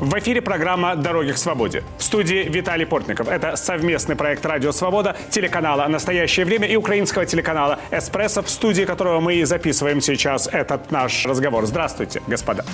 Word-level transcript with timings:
В 0.00 0.16
эфире 0.20 0.40
программа 0.40 0.94
«Дороги 0.94 1.32
к 1.32 1.38
свободе». 1.38 1.82
В 1.98 2.04
студии 2.04 2.44
Виталий 2.48 2.86
Портников. 2.86 3.26
Это 3.26 3.56
совместный 3.56 4.14
проект 4.14 4.46
«Радио 4.46 4.70
Свобода», 4.70 5.16
телеканала 5.30 5.88
«Настоящее 5.88 6.46
время» 6.46 6.68
и 6.68 6.76
украинского 6.76 7.26
телеканала 7.26 7.80
«Эспрессо», 7.90 8.42
в 8.42 8.48
студии 8.48 8.84
которого 8.84 9.18
мы 9.18 9.34
и 9.34 9.44
записываем 9.44 10.00
сейчас 10.00 10.46
этот 10.46 10.92
наш 10.92 11.26
разговор. 11.26 11.66
Здравствуйте, 11.66 12.22
господа. 12.28 12.64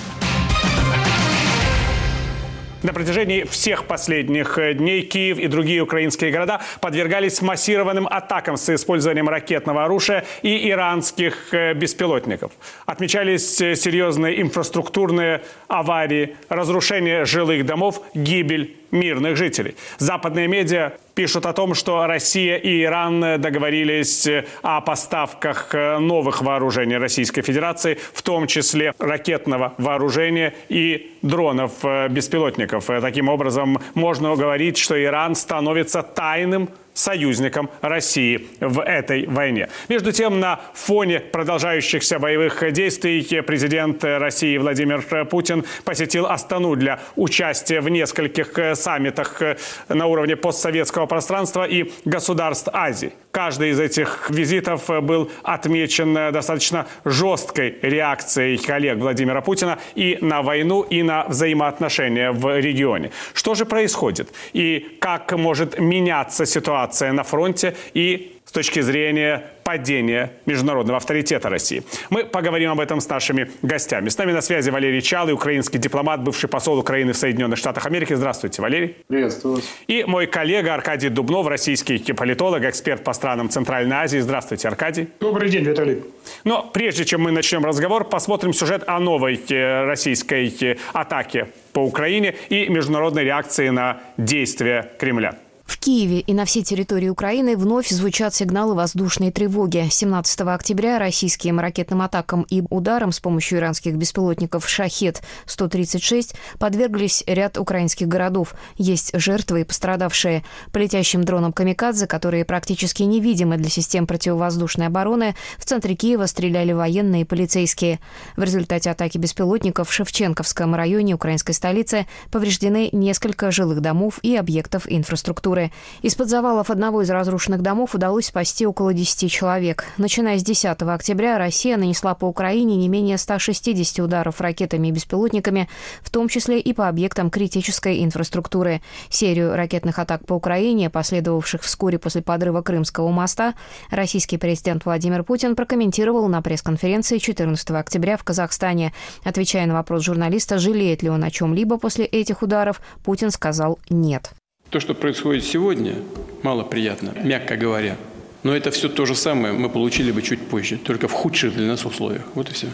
На 2.85 2.93
протяжении 2.93 3.45
всех 3.45 3.85
последних 3.85 4.59
э, 4.59 4.75
дней 4.75 5.01
Киев 5.01 5.39
и 5.39 5.47
другие 5.47 5.81
украинские 5.81 6.29
города 6.29 6.61
подвергались 6.81 7.41
массированным 7.41 8.05
атакам 8.05 8.57
с 8.57 8.75
использованием 8.75 9.27
ракетного 9.27 9.85
оружия 9.85 10.23
и 10.43 10.69
иранских 10.69 11.51
э, 11.51 11.73
беспилотников. 11.73 12.51
Отмечались 12.85 13.59
э, 13.59 13.75
серьезные 13.75 14.39
инфраструктурные 14.39 15.41
аварии, 15.67 16.35
разрушение 16.47 17.25
жилых 17.25 17.65
домов, 17.65 18.03
гибель 18.13 18.77
мирных 18.91 19.37
жителей. 19.37 19.75
Западные 19.97 20.47
медиа 20.47 20.93
пишут 21.13 21.45
о 21.45 21.53
том, 21.53 21.73
что 21.73 22.05
Россия 22.07 22.57
и 22.57 22.83
Иран 22.83 23.41
договорились 23.41 24.27
о 24.61 24.81
поставках 24.81 25.73
новых 25.73 26.41
вооружений 26.41 26.97
Российской 26.97 27.41
Федерации, 27.41 27.97
в 28.13 28.21
том 28.21 28.47
числе 28.47 28.93
ракетного 28.99 29.73
вооружения 29.77 30.53
и 30.69 31.13
дронов-беспилотников. 31.21 32.85
Таким 32.85 33.29
образом, 33.29 33.79
можно 33.93 34.35
говорить, 34.35 34.77
что 34.77 35.01
Иран 35.01 35.35
становится 35.35 36.03
тайным 36.03 36.69
союзником 36.95 37.69
России 37.81 38.47
в 38.59 38.81
этой 38.81 39.27
войне. 39.27 39.69
Между 39.89 40.11
тем, 40.11 40.39
на 40.39 40.61
фоне 40.73 41.19
продолжающихся 41.19 42.17
боевых 42.17 42.71
действий 42.71 43.41
президент 43.41 44.03
России 44.03 44.57
Владимир 44.57 45.03
Путин 45.25 45.63
посетил 45.83 46.25
Астану 46.25 46.75
для 46.75 46.99
участия 47.15 47.81
в 47.81 47.89
нескольких 47.89 48.57
саммитах 48.73 49.41
на 49.89 50.07
уровне 50.07 50.35
постсоветского 50.35 51.05
пространства 51.05 51.65
и 51.65 51.91
государств 52.05 52.69
Азии. 52.73 53.13
Каждый 53.35 53.71
из 53.71 53.81
этих 53.81 54.29
визитов 54.29 54.89
был 55.03 55.29
отмечен 55.43 56.13
достаточно 56.31 56.87
жесткой 57.03 57.75
реакцией 57.81 58.57
коллег 58.57 58.97
Владимира 58.99 59.41
Путина 59.41 59.77
и 59.93 60.17
на 60.21 60.41
войну, 60.41 60.83
и 60.83 61.03
на 61.03 61.25
взаимоотношения 61.25 62.31
в 62.31 62.57
регионе. 62.57 63.11
Что 63.33 63.53
же 63.53 63.65
происходит 63.65 64.33
и 64.53 64.97
как 65.01 65.33
может 65.33 65.77
меняться 65.77 66.45
ситуация 66.45 67.11
на 67.11 67.23
фронте 67.23 67.75
и 67.93 68.34
с 68.45 68.51
точки 68.51 68.79
зрения 68.81 69.51
падения 69.63 70.31
международного 70.45 70.97
авторитета 70.97 71.49
России. 71.49 71.83
Мы 72.11 72.23
поговорим 72.23 72.71
об 72.71 72.79
этом 72.79 73.01
с 73.01 73.09
нашими 73.09 73.49
гостями. 73.63 74.09
С 74.09 74.17
нами 74.17 74.31
на 74.31 74.41
связи 74.41 74.69
Валерий 74.69 75.01
Чалый, 75.01 75.33
украинский 75.33 75.79
дипломат, 75.79 76.23
бывший 76.23 76.47
посол 76.47 76.77
Украины 76.77 77.13
в 77.13 77.17
Соединенных 77.17 77.57
Штатах 77.57 77.87
Америки. 77.87 78.13
Здравствуйте, 78.13 78.61
Валерий. 78.61 78.95
Приветствую 79.07 79.55
вас. 79.55 79.65
И 79.87 80.03
мой 80.05 80.27
коллега 80.27 80.75
Аркадий 80.75 81.09
Дубнов, 81.09 81.47
российский 81.47 81.97
политолог, 82.13 82.63
эксперт 82.63 83.03
по 83.03 83.13
странам 83.13 83.49
Центральной 83.49 83.95
Азии. 83.95 84.19
Здравствуйте, 84.19 84.67
Аркадий. 84.67 85.09
Добрый 85.19 85.49
день, 85.49 85.63
Виталий. 85.63 86.03
Но 86.43 86.69
прежде 86.71 87.05
чем 87.05 87.21
мы 87.21 87.31
начнем 87.31 87.65
разговор, 87.65 88.05
посмотрим 88.05 88.53
сюжет 88.53 88.83
о 88.85 88.99
новой 88.99 89.41
э, 89.49 89.85
российской 89.85 90.55
э, 90.61 90.77
атаке 90.93 91.47
по 91.73 91.79
Украине 91.79 92.35
и 92.49 92.69
международной 92.69 93.23
реакции 93.23 93.69
на 93.69 94.01
действия 94.17 94.91
Кремля. 94.99 95.39
Киеве 95.85 96.21
и 96.21 96.33
на 96.33 96.45
всей 96.45 96.63
территории 96.63 97.09
Украины 97.09 97.55
вновь 97.55 97.89
звучат 97.89 98.33
сигналы 98.33 98.73
воздушной 98.73 99.29
тревоги. 99.29 99.87
17 99.87 100.41
октября 100.41 100.97
российским 100.97 101.59
ракетным 101.59 102.01
атакам 102.01 102.41
и 102.49 102.63
ударам 102.71 103.11
с 103.11 103.19
помощью 103.19 103.59
иранских 103.59 103.93
беспилотников 103.93 104.67
«Шахет-136» 104.67 106.33
подверглись 106.57 107.23
ряд 107.27 107.59
украинских 107.59 108.07
городов. 108.07 108.55
Есть 108.77 109.11
жертвы 109.13 109.61
и 109.61 109.63
пострадавшие. 109.63 110.43
По 110.71 110.79
летящим 110.79 111.23
дронам 111.23 111.53
«Камикадзе», 111.53 112.07
которые 112.07 112.45
практически 112.45 113.03
невидимы 113.03 113.57
для 113.57 113.69
систем 113.69 114.07
противовоздушной 114.07 114.87
обороны, 114.87 115.35
в 115.59 115.65
центре 115.65 115.93
Киева 115.93 116.25
стреляли 116.25 116.71
военные 116.71 117.21
и 117.21 117.25
полицейские. 117.25 117.99
В 118.35 118.41
результате 118.41 118.89
атаки 118.89 119.19
беспилотников 119.19 119.89
в 119.89 119.93
Шевченковском 119.93 120.73
районе 120.73 121.13
украинской 121.13 121.51
столицы 121.51 122.07
повреждены 122.31 122.89
несколько 122.91 123.51
жилых 123.51 123.81
домов 123.81 124.17
и 124.23 124.35
объектов 124.35 124.85
инфраструктуры. 124.87 125.71
Из-под 126.01 126.29
завалов 126.29 126.69
одного 126.69 127.01
из 127.01 127.09
разрушенных 127.09 127.61
домов 127.61 127.95
удалось 127.95 128.27
спасти 128.27 128.65
около 128.65 128.93
10 128.93 129.31
человек. 129.31 129.85
Начиная 129.97 130.37
с 130.37 130.43
10 130.43 130.81
октября 130.81 131.37
Россия 131.37 131.77
нанесла 131.77 132.15
по 132.15 132.25
Украине 132.25 132.75
не 132.75 132.87
менее 132.87 133.17
160 133.17 133.99
ударов 133.99 134.41
ракетами 134.41 134.89
и 134.89 134.91
беспилотниками, 134.91 135.69
в 136.01 136.09
том 136.09 136.27
числе 136.27 136.59
и 136.59 136.73
по 136.73 136.87
объектам 136.87 137.29
критической 137.29 138.03
инфраструктуры. 138.03 138.81
Серию 139.09 139.55
ракетных 139.55 139.99
атак 139.99 140.25
по 140.25 140.33
Украине, 140.33 140.89
последовавших 140.89 141.61
вскоре 141.61 141.99
после 141.99 142.21
подрыва 142.21 142.61
Крымского 142.61 143.09
моста, 143.11 143.55
российский 143.89 144.37
президент 144.37 144.85
Владимир 144.85 145.23
Путин 145.23 145.55
прокомментировал 145.55 146.27
на 146.27 146.41
пресс-конференции 146.41 147.17
14 147.17 147.71
октября 147.71 148.17
в 148.17 148.23
Казахстане. 148.23 148.93
Отвечая 149.23 149.65
на 149.65 149.73
вопрос 149.73 150.03
журналиста, 150.03 150.59
жалеет 150.59 151.03
ли 151.03 151.09
он 151.09 151.23
о 151.23 151.31
чем-либо 151.31 151.77
после 151.77 152.05
этих 152.05 152.41
ударов, 152.41 152.81
Путин 153.03 153.31
сказал 153.31 153.79
«нет». 153.89 154.31
То, 154.75 154.81
что 154.81 154.93
происходит 154.93 155.45
сегодня, 155.45 155.95
мало 156.43 156.63
приятно, 156.63 157.13
мягко 157.23 157.55
говоря. 157.55 157.95
Но 158.43 158.53
это 158.53 158.71
все 158.71 158.89
то 158.89 159.05
же 159.05 159.15
самое 159.15 159.53
мы 159.53 159.69
получили 159.69 160.11
бы 160.11 160.21
чуть 160.21 160.41
позже, 160.41 160.75
только 160.77 161.07
в 161.07 161.13
худших 161.13 161.55
для 161.55 161.65
нас 161.65 161.85
условиях. 161.85 162.23
Вот 162.33 162.49
и 162.49 162.53
все. 162.53 162.67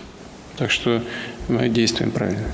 Так 0.58 0.72
что 0.72 1.04
мы 1.48 1.70
действуем 1.70 2.10
правильно 2.10 2.48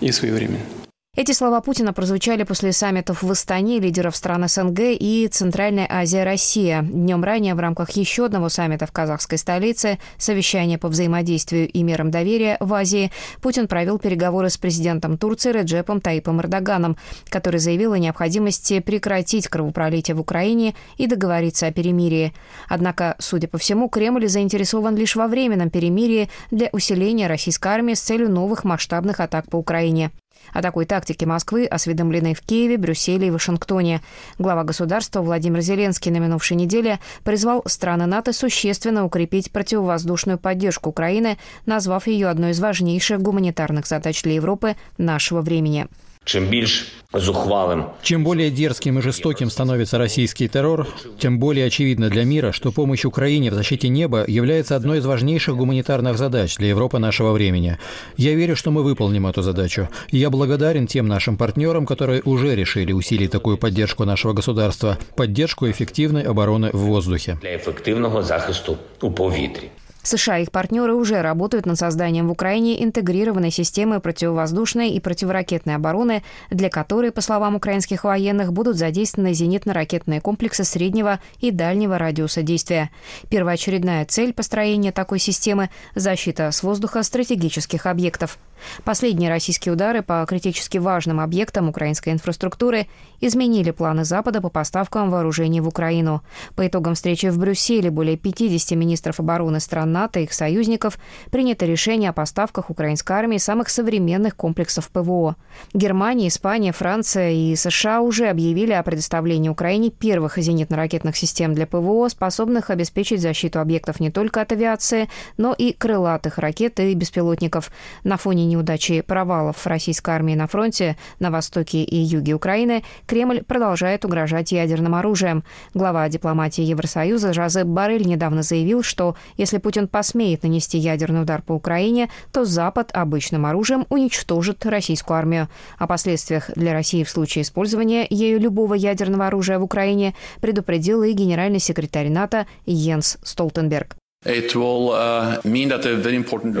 и 0.00 0.12
своевременно. 0.12 0.83
Эти 1.16 1.30
слова 1.30 1.60
Путина 1.60 1.92
прозвучали 1.92 2.42
после 2.42 2.72
саммитов 2.72 3.22
в 3.22 3.30
Астане 3.30 3.78
лидеров 3.78 4.16
стран 4.16 4.48
СНГ 4.48 4.80
и 4.98 5.28
Центральная 5.30 5.86
Азия 5.88 6.24
Россия. 6.24 6.82
Днем 6.82 7.22
ранее 7.22 7.54
в 7.54 7.60
рамках 7.60 7.92
еще 7.92 8.24
одного 8.24 8.48
саммита 8.48 8.86
в 8.86 8.90
казахской 8.90 9.38
столице 9.38 10.00
совещание 10.18 10.76
по 10.76 10.88
взаимодействию 10.88 11.68
и 11.68 11.84
мерам 11.84 12.10
доверия 12.10 12.56
в 12.58 12.74
Азии 12.74 13.12
Путин 13.40 13.68
провел 13.68 14.00
переговоры 14.00 14.50
с 14.50 14.58
президентом 14.58 15.16
Турции 15.16 15.52
Реджепом 15.52 16.00
Таипом 16.00 16.40
Эрдоганом, 16.40 16.96
который 17.28 17.60
заявил 17.60 17.92
о 17.92 17.98
необходимости 17.98 18.80
прекратить 18.80 19.46
кровопролитие 19.46 20.16
в 20.16 20.20
Украине 20.20 20.74
и 20.96 21.06
договориться 21.06 21.68
о 21.68 21.72
перемирии. 21.72 22.32
Однако, 22.68 23.14
судя 23.20 23.46
по 23.46 23.56
всему, 23.56 23.88
Кремль 23.88 24.26
заинтересован 24.26 24.96
лишь 24.96 25.14
во 25.14 25.28
временном 25.28 25.70
перемирии 25.70 26.28
для 26.50 26.70
усиления 26.72 27.28
российской 27.28 27.68
армии 27.68 27.94
с 27.94 28.00
целью 28.00 28.28
новых 28.28 28.64
масштабных 28.64 29.20
атак 29.20 29.48
по 29.48 29.58
Украине. 29.58 30.10
О 30.52 30.62
такой 30.62 30.84
тактике 30.84 31.26
Москвы 31.26 31.66
осведомлены 31.66 32.34
в 32.34 32.40
Киеве, 32.40 32.76
Брюсселе 32.76 33.28
и 33.28 33.30
Вашингтоне. 33.30 34.00
Глава 34.38 34.64
государства 34.64 35.20
Владимир 35.20 35.60
Зеленский 35.60 36.10
на 36.10 36.18
минувшей 36.18 36.56
неделе 36.56 37.00
призвал 37.22 37.62
страны 37.66 38.06
НАТО 38.06 38.32
существенно 38.32 39.04
укрепить 39.04 39.50
противовоздушную 39.50 40.38
поддержку 40.38 40.90
Украины, 40.90 41.38
назвав 41.66 42.06
ее 42.06 42.28
одной 42.28 42.50
из 42.50 42.60
важнейших 42.60 43.20
гуманитарных 43.20 43.86
задач 43.86 44.22
для 44.22 44.34
Европы 44.34 44.76
нашего 44.98 45.40
времени. 45.40 45.86
Чем 46.25 46.45
більш 46.45 46.99
зухвалым. 47.13 47.85
Чем 48.03 48.23
более 48.23 48.51
дерзким 48.51 48.99
и 48.99 49.01
жестоким 49.01 49.49
становится 49.49 49.97
российский 49.97 50.47
террор, 50.47 50.87
тем 51.17 51.39
более 51.39 51.65
очевидно 51.65 52.09
для 52.09 52.23
мира, 52.23 52.51
что 52.51 52.71
помощь 52.71 53.03
Украине 53.05 53.49
в 53.49 53.55
защите 53.55 53.89
неба 53.89 54.25
является 54.27 54.75
одной 54.75 54.99
из 54.99 55.05
важнейших 55.05 55.55
гуманитарных 55.55 56.17
задач 56.17 56.55
для 56.57 56.67
Европы 56.67 56.99
нашего 56.99 57.31
времени. 57.31 57.77
Я 58.17 58.35
верю, 58.35 58.55
что 58.55 58.69
мы 58.69 58.83
выполним 58.83 59.25
эту 59.25 59.41
задачу. 59.41 59.89
И 60.11 60.17
я 60.17 60.29
благодарен 60.29 60.85
тем 60.85 61.07
нашим 61.07 61.35
партнерам, 61.35 61.87
которые 61.87 62.21
уже 62.21 62.55
решили 62.55 62.91
усилить 62.91 63.31
такую 63.31 63.57
поддержку 63.57 64.05
нашего 64.05 64.33
государства, 64.33 64.99
поддержку 65.15 65.67
эффективной 65.69 66.23
обороны 66.23 66.69
в 66.73 66.79
воздухе. 66.79 67.39
Для 67.41 67.55
эффективного 67.55 68.21
захисту 68.21 68.77
у 69.01 69.11
повітрі. 69.11 69.71
США 70.06 70.38
и 70.38 70.42
их 70.42 70.52
партнеры 70.52 70.94
уже 70.94 71.22
работают 71.22 71.66
над 71.66 71.78
созданием 71.78 72.28
в 72.28 72.30
Украине 72.30 72.82
интегрированной 72.84 73.50
системы 73.50 74.00
противовоздушной 74.00 74.90
и 74.90 75.00
противоракетной 75.00 75.74
обороны, 75.74 76.22
для 76.50 76.70
которой, 76.70 77.10
по 77.10 77.20
словам 77.20 77.56
украинских 77.56 78.04
военных, 78.04 78.52
будут 78.52 78.76
задействованы 78.76 79.32
зенитно-ракетные 79.32 80.20
комплексы 80.20 80.64
среднего 80.64 81.20
и 81.40 81.50
дальнего 81.50 81.98
радиуса 81.98 82.42
действия. 82.42 82.90
Первоочередная 83.30 84.04
цель 84.04 84.32
построения 84.32 84.92
такой 84.92 85.18
системы– 85.18 85.70
защита 85.94 86.50
с 86.50 86.62
воздуха 86.62 87.02
стратегических 87.02 87.86
объектов. 87.86 88.38
Последние 88.84 89.30
российские 89.30 89.72
удары 89.72 90.02
по 90.02 90.24
критически 90.28 90.78
важным 90.78 91.20
объектам 91.20 91.68
украинской 91.68 92.10
инфраструктуры 92.10 92.86
изменили 93.20 93.70
планы 93.70 94.04
Запада 94.04 94.40
по 94.40 94.48
поставкам 94.48 95.10
вооружений 95.10 95.60
в 95.60 95.68
Украину. 95.68 96.22
По 96.56 96.66
итогам 96.66 96.94
встречи 96.94 97.26
в 97.26 97.38
Брюсселе 97.38 97.90
более 97.90 98.16
50 98.16 98.78
министров 98.78 99.20
обороны 99.20 99.60
стран 99.60 99.92
НАТО 99.94 100.20
и 100.20 100.24
их 100.24 100.32
союзников 100.32 100.98
принято 101.30 101.66
решение 101.66 102.10
о 102.10 102.12
поставках 102.12 102.68
украинской 102.70 103.12
армии 103.12 103.38
самых 103.38 103.68
современных 103.68 104.34
комплексов 104.36 104.90
ПВО. 104.90 105.36
Германия, 105.72 106.28
Испания, 106.28 106.72
Франция 106.72 107.30
и 107.30 107.54
США 107.54 108.00
уже 108.00 108.26
объявили 108.26 108.72
о 108.72 108.82
предоставлении 108.82 109.48
Украине 109.48 109.90
первых 109.90 110.38
зенитно-ракетных 110.38 111.16
систем 111.16 111.54
для 111.54 111.66
ПВО, 111.66 112.08
способных 112.08 112.70
обеспечить 112.70 113.20
защиту 113.20 113.60
объектов 113.60 114.00
не 114.00 114.10
только 114.10 114.40
от 114.40 114.50
авиации, 114.50 115.08
но 115.36 115.54
и 115.56 115.72
крылатых 115.72 116.38
ракет 116.38 116.80
и 116.80 116.92
беспилотников. 116.94 117.70
На 118.02 118.16
фоне 118.16 118.46
неудачи 118.46 119.00
провалов 119.00 119.66
российской 119.66 120.10
армии 120.10 120.34
на 120.34 120.48
фронте 120.48 120.96
на 121.20 121.30
востоке 121.30 121.84
и 121.84 121.96
юге 121.96 122.34
Украины 122.34 122.82
Кремль 123.06 123.44
продолжает 123.44 124.04
угрожать 124.04 124.50
ядерным 124.50 124.94
оружием. 124.94 125.44
Глава 125.74 126.08
дипломатии 126.08 126.62
Евросоюза 126.62 127.32
Жозеп 127.32 127.66
Барель 127.66 128.06
недавно 128.06 128.42
заявил, 128.42 128.82
что 128.82 129.16
если 129.36 129.58
Путин 129.58 129.83
посмеет 129.88 130.42
нанести 130.42 130.78
ядерный 130.78 131.22
удар 131.22 131.42
по 131.42 131.52
Украине, 131.52 132.10
то 132.32 132.44
Запад 132.44 132.90
обычным 132.92 133.46
оружием 133.46 133.86
уничтожит 133.88 134.64
российскую 134.66 135.16
армию. 135.16 135.48
О 135.78 135.86
последствиях 135.86 136.50
для 136.54 136.72
России 136.72 137.04
в 137.04 137.10
случае 137.10 137.42
использования 137.42 138.06
ею 138.08 138.40
любого 138.40 138.74
ядерного 138.74 139.26
оружия 139.26 139.58
в 139.58 139.62
Украине 139.62 140.14
предупредил 140.40 141.02
и 141.02 141.12
генеральный 141.12 141.60
секретарь 141.60 142.08
НАТО 142.08 142.46
Йенс 142.66 143.18
Столтенберг. 143.22 143.96
Uh, 144.24 145.40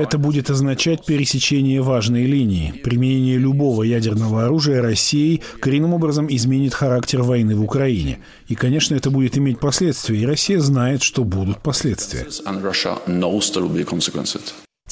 Это 0.02 0.18
будет 0.18 0.50
означать 0.50 1.06
пересечение 1.06 1.80
важной 1.80 2.26
линии. 2.26 2.72
Применение 2.84 3.38
любого 3.38 3.82
ядерного 3.84 4.44
оружия 4.44 4.82
Россией 4.82 5.42
коренным 5.60 5.94
образом 5.94 6.26
изменит 6.28 6.74
характер 6.74 7.22
войны 7.22 7.56
в 7.56 7.62
Украине. 7.62 8.18
И, 8.48 8.54
конечно, 8.54 8.94
это 8.94 9.10
будет 9.10 9.38
иметь 9.38 9.60
последствия, 9.60 10.18
и 10.20 10.26
Россия 10.26 10.60
знает, 10.60 11.02
что 11.02 11.24
будут 11.24 11.62
последствия. 11.62 12.26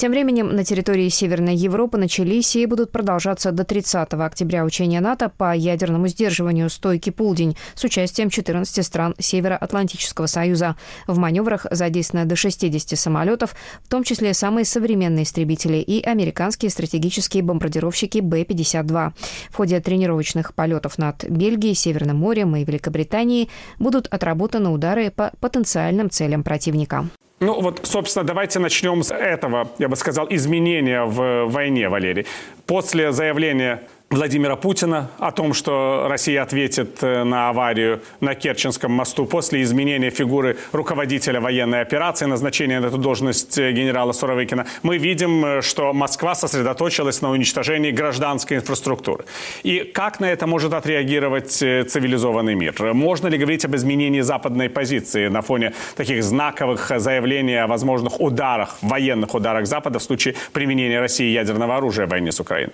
Тем 0.03 0.11
временем 0.11 0.53
на 0.53 0.65
территории 0.65 1.07
Северной 1.07 1.55
Европы 1.55 1.97
начались 1.97 2.55
и 2.57 2.65
будут 2.65 2.91
продолжаться 2.91 3.51
до 3.51 3.63
30 3.63 4.13
октября 4.15 4.65
учения 4.65 4.99
НАТО 4.99 5.29
по 5.29 5.55
ядерному 5.55 6.07
сдерживанию 6.07 6.69
«Стойки 6.69 7.09
полдень» 7.11 7.55
с 7.75 7.83
участием 7.85 8.29
14 8.29 8.85
стран 8.85 9.15
Североатлантического 9.17 10.25
союза. 10.25 10.75
В 11.07 11.19
маневрах 11.19 11.67
задействовано 11.71 12.27
до 12.27 12.35
60 12.35 12.99
самолетов, 12.99 13.55
в 13.83 13.87
том 13.87 14.03
числе 14.03 14.33
самые 14.33 14.65
современные 14.65 15.23
истребители 15.23 15.77
и 15.77 16.03
американские 16.03 16.71
стратегические 16.71 17.43
бомбардировщики 17.43 18.19
Б-52. 18.19 19.13
В 19.51 19.55
ходе 19.55 19.79
тренировочных 19.79 20.55
полетов 20.55 20.97
над 20.97 21.23
Бельгией, 21.23 21.75
Северным 21.75 22.17
морем 22.17 22.55
и 22.55 22.65
Великобританией 22.65 23.49
будут 23.79 24.07
отработаны 24.07 24.69
удары 24.69 25.11
по 25.11 25.31
потенциальным 25.39 26.09
целям 26.09 26.43
противника. 26.43 27.07
Ну 27.43 27.59
вот, 27.59 27.81
собственно, 27.83 28.25
давайте 28.25 28.59
начнем 28.59 29.03
с 29.03 29.13
этого, 29.13 29.69
я 29.77 29.89
бы 29.89 29.97
сказал, 29.97 30.27
изменения 30.29 31.03
в 31.03 31.45
войне, 31.47 31.89
Валерий. 31.89 32.25
После 32.65 33.11
заявления 33.11 33.83
Владимира 34.13 34.55
Путина 34.55 35.09
о 35.17 35.31
том, 35.31 35.55
что 35.55 36.05
Россия 36.07 36.43
ответит 36.43 37.01
э, 37.01 37.23
на 37.23 37.49
аварию 37.49 37.99
на 38.19 38.35
Керченском 38.35 38.91
мосту 38.91 39.25
после 39.25 39.63
изменения 39.63 40.11
фигуры 40.11 40.57
руководителя 40.71 41.41
военной 41.41 41.81
операции, 41.81 42.25
назначения 42.25 42.79
на 42.79 42.85
эту 42.85 42.99
должность 42.99 43.57
э, 43.57 43.71
генерала 43.71 44.11
Суровикина, 44.11 44.67
мы 44.83 44.99
видим, 44.99 45.43
э, 45.43 45.61
что 45.63 45.93
Москва 45.93 46.35
сосредоточилась 46.35 47.23
на 47.23 47.31
уничтожении 47.31 47.89
гражданской 47.89 48.57
инфраструктуры. 48.57 49.25
И 49.63 49.79
как 49.79 50.19
на 50.19 50.25
это 50.31 50.45
может 50.45 50.73
отреагировать 50.73 51.51
цивилизованный 51.51 52.53
мир? 52.53 52.93
Можно 52.93 53.29
ли 53.29 53.39
говорить 53.39 53.65
об 53.65 53.75
изменении 53.75 54.21
западной 54.21 54.69
позиции 54.69 55.27
на 55.27 55.41
фоне 55.41 55.73
таких 55.95 56.23
знаковых 56.23 56.91
заявлений 56.97 57.55
о 57.55 57.65
возможных 57.65 58.21
ударах, 58.21 58.77
военных 58.83 59.33
ударах 59.33 59.65
Запада 59.65 59.97
в 59.97 60.03
случае 60.03 60.35
применения 60.51 60.99
России 60.99 61.31
ядерного 61.31 61.77
оружия 61.77 62.05
в 62.05 62.09
войне 62.09 62.31
с 62.31 62.39
Украиной? 62.39 62.73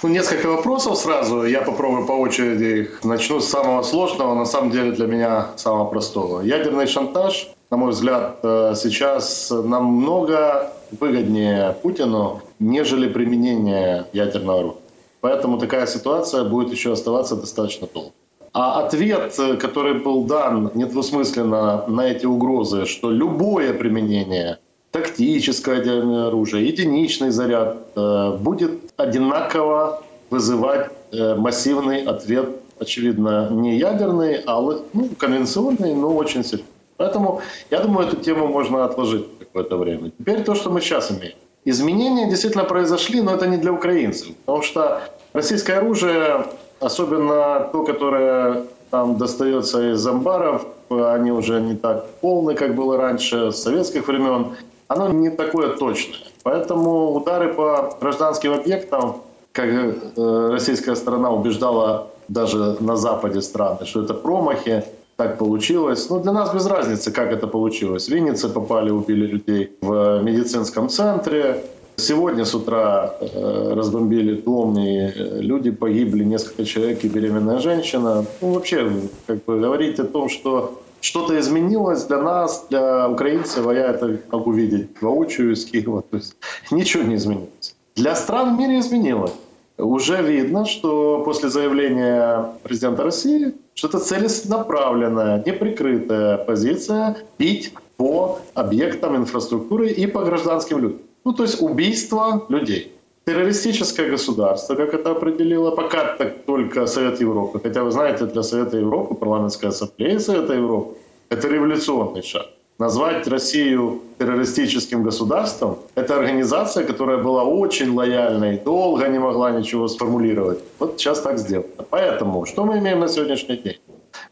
Ну, 0.00 0.08
несколько 0.10 0.46
вопросов 0.46 0.96
сразу. 0.96 1.44
Я 1.44 1.62
попробую 1.62 2.06
по 2.06 2.12
очереди 2.12 2.82
их. 2.82 3.02
Начну 3.02 3.40
с 3.40 3.48
самого 3.48 3.82
сложного, 3.82 4.34
на 4.34 4.44
самом 4.44 4.70
деле 4.70 4.92
для 4.92 5.06
меня 5.08 5.48
самого 5.56 5.86
простого. 5.86 6.40
Ядерный 6.40 6.86
шантаж, 6.86 7.48
на 7.70 7.76
мой 7.78 7.90
взгляд, 7.90 8.38
э, 8.44 8.74
сейчас 8.76 9.50
намного 9.50 10.72
выгоднее 11.00 11.76
Путину, 11.82 12.42
нежели 12.60 13.08
применение 13.08 14.06
ядерного 14.12 14.58
оружия. 14.60 14.82
Поэтому 15.20 15.58
такая 15.58 15.86
ситуация 15.86 16.44
будет 16.44 16.70
еще 16.70 16.92
оставаться 16.92 17.34
достаточно 17.34 17.88
долго. 17.92 18.12
А 18.52 18.86
ответ, 18.86 19.34
э, 19.36 19.56
который 19.56 19.94
был 19.94 20.24
дан 20.26 20.70
недвусмысленно 20.74 21.86
на 21.88 22.02
эти 22.02 22.24
угрозы, 22.24 22.86
что 22.86 23.10
любое 23.10 23.74
применение 23.74 24.58
тактическое 24.90 25.80
оружие, 26.28 26.68
единичный 26.68 27.30
заряд 27.30 27.76
э, 27.94 28.36
будет 28.40 28.72
одинаково 28.96 30.02
вызывать 30.30 30.90
э, 31.12 31.34
массивный 31.34 32.02
ответ, 32.02 32.48
очевидно, 32.78 33.48
не 33.50 33.76
ядерный, 33.78 34.42
а 34.46 34.60
ну, 34.60 35.08
конвенционный, 35.18 35.94
но 35.94 36.14
очень 36.14 36.44
сильный. 36.44 36.66
Поэтому, 36.96 37.40
я 37.70 37.80
думаю, 37.80 38.08
эту 38.08 38.16
тему 38.16 38.48
можно 38.48 38.84
отложить 38.84 39.26
какое-то 39.38 39.76
время. 39.76 40.10
Теперь 40.18 40.42
то, 40.42 40.54
что 40.54 40.70
мы 40.70 40.80
сейчас 40.80 41.10
имеем. 41.10 41.36
Изменения 41.64 42.28
действительно 42.28 42.64
произошли, 42.64 43.20
но 43.20 43.34
это 43.34 43.46
не 43.46 43.56
для 43.56 43.72
украинцев. 43.72 44.34
Потому 44.46 44.62
что 44.62 45.00
российское 45.32 45.74
оружие, 45.74 46.46
особенно 46.80 47.68
то, 47.72 47.84
которое 47.84 48.64
там 48.90 49.16
достается 49.18 49.92
из 49.92 50.06
амбаров, 50.06 50.66
они 50.90 51.30
уже 51.30 51.60
не 51.60 51.76
так 51.76 52.06
полны, 52.20 52.54
как 52.54 52.74
было 52.74 52.96
раньше, 52.96 53.52
с 53.52 53.62
советских 53.62 54.08
времен 54.08 54.56
оно 54.88 55.08
не 55.08 55.30
такое 55.30 55.76
точное. 55.76 56.18
Поэтому 56.42 57.12
удары 57.14 57.54
по 57.54 57.96
гражданским 58.00 58.52
объектам, 58.52 59.22
как 59.52 59.66
э, 59.66 60.48
российская 60.50 60.96
сторона 60.96 61.30
убеждала 61.30 62.08
даже 62.28 62.76
на 62.80 62.96
Западе 62.96 63.40
страны, 63.42 63.86
что 63.86 64.02
это 64.02 64.14
промахи, 64.14 64.84
так 65.16 65.38
получилось. 65.38 66.08
Ну, 66.10 66.20
для 66.20 66.32
нас 66.32 66.54
без 66.54 66.66
разницы, 66.66 67.10
как 67.10 67.32
это 67.32 67.46
получилось. 67.46 68.08
В 68.08 68.48
попали, 68.48 68.90
убили 68.90 69.26
людей 69.26 69.72
в 69.80 70.22
медицинском 70.22 70.88
центре. 70.88 71.64
Сегодня 71.96 72.44
с 72.44 72.54
утра 72.54 73.16
э, 73.20 73.72
разбомбили 73.74 74.40
дом, 74.40 74.78
и 74.78 74.98
э, 74.98 75.40
люди 75.40 75.72
погибли, 75.72 76.22
несколько 76.22 76.64
человек 76.64 77.04
и 77.04 77.08
беременная 77.08 77.58
женщина. 77.58 78.24
Ну, 78.40 78.52
вообще, 78.52 78.88
как 79.26 79.44
бы 79.44 79.58
говорить 79.58 79.98
о 79.98 80.04
том, 80.04 80.28
что 80.28 80.80
что-то 81.00 81.38
изменилось 81.38 82.04
для 82.04 82.22
нас, 82.22 82.66
для 82.70 83.08
украинцев, 83.08 83.66
а 83.66 83.74
я 83.74 83.90
это 83.90 84.20
могу 84.30 84.52
видеть 84.52 85.00
воочию 85.00 85.52
из 85.52 85.64
Киева. 85.64 86.02
То 86.02 86.16
есть 86.16 86.36
ничего 86.70 87.02
не 87.02 87.16
изменилось. 87.16 87.76
Для 87.94 88.14
стран 88.14 88.56
в 88.56 88.58
мире 88.58 88.78
изменилось. 88.80 89.32
Уже 89.78 90.22
видно, 90.22 90.64
что 90.66 91.22
после 91.24 91.48
заявления 91.50 92.52
президента 92.64 93.04
России, 93.04 93.54
что 93.74 93.88
это 93.88 94.00
целенаправленная, 94.00 95.42
неприкрытая 95.46 96.38
позиция 96.38 97.16
бить 97.38 97.72
по 97.96 98.40
объектам 98.54 99.16
инфраструктуры 99.16 99.90
и 99.90 100.06
по 100.06 100.24
гражданским 100.24 100.78
людям. 100.78 101.00
Ну, 101.24 101.32
то 101.32 101.44
есть 101.44 101.62
убийство 101.62 102.44
людей 102.48 102.97
террористическое 103.28 104.10
государство, 104.10 104.74
как 104.74 104.94
это 104.94 105.10
определило 105.10 105.70
пока 105.70 106.16
так 106.16 106.44
только 106.46 106.86
Совет 106.86 107.20
Европы. 107.20 107.60
Хотя 107.62 107.82
вы 107.82 107.90
знаете, 107.90 108.24
для 108.24 108.42
Совета 108.42 108.78
Европы, 108.78 109.14
парламентская 109.14 109.70
ассамблея 109.70 110.18
Совета 110.18 110.54
Европы, 110.54 110.96
это 111.28 111.48
революционный 111.48 112.22
шаг. 112.22 112.46
Назвать 112.78 113.28
Россию 113.28 114.00
террористическим 114.18 115.02
государством– 115.02 115.76
это 115.94 116.16
организация, 116.16 116.86
которая 116.86 117.18
была 117.18 117.44
очень 117.44 117.94
лояльной, 117.94 118.58
долго 118.64 119.08
не 119.08 119.18
могла 119.18 119.50
ничего 119.50 119.88
сформулировать. 119.88 120.58
Вот 120.78 120.94
сейчас 120.96 121.20
так 121.20 121.38
сделано. 121.38 121.84
Поэтому, 121.90 122.46
что 122.46 122.64
мы 122.64 122.78
имеем 122.78 123.00
на 123.00 123.08
сегодняшний 123.08 123.56
день? 123.56 123.78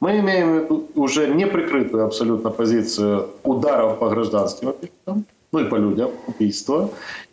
Мы 0.01 0.21
имеем 0.21 0.67
уже 0.95 1.27
неприкрытую 1.27 2.05
абсолютно 2.05 2.51
позицию 2.51 3.29
ударов 3.45 3.99
по 3.99 4.09
гражданским 4.09 4.69
объектам, 4.69 5.25
ну 5.53 5.59
и 5.61 5.65
по 5.65 5.77
людям, 5.77 6.11
убийства. 6.29 6.89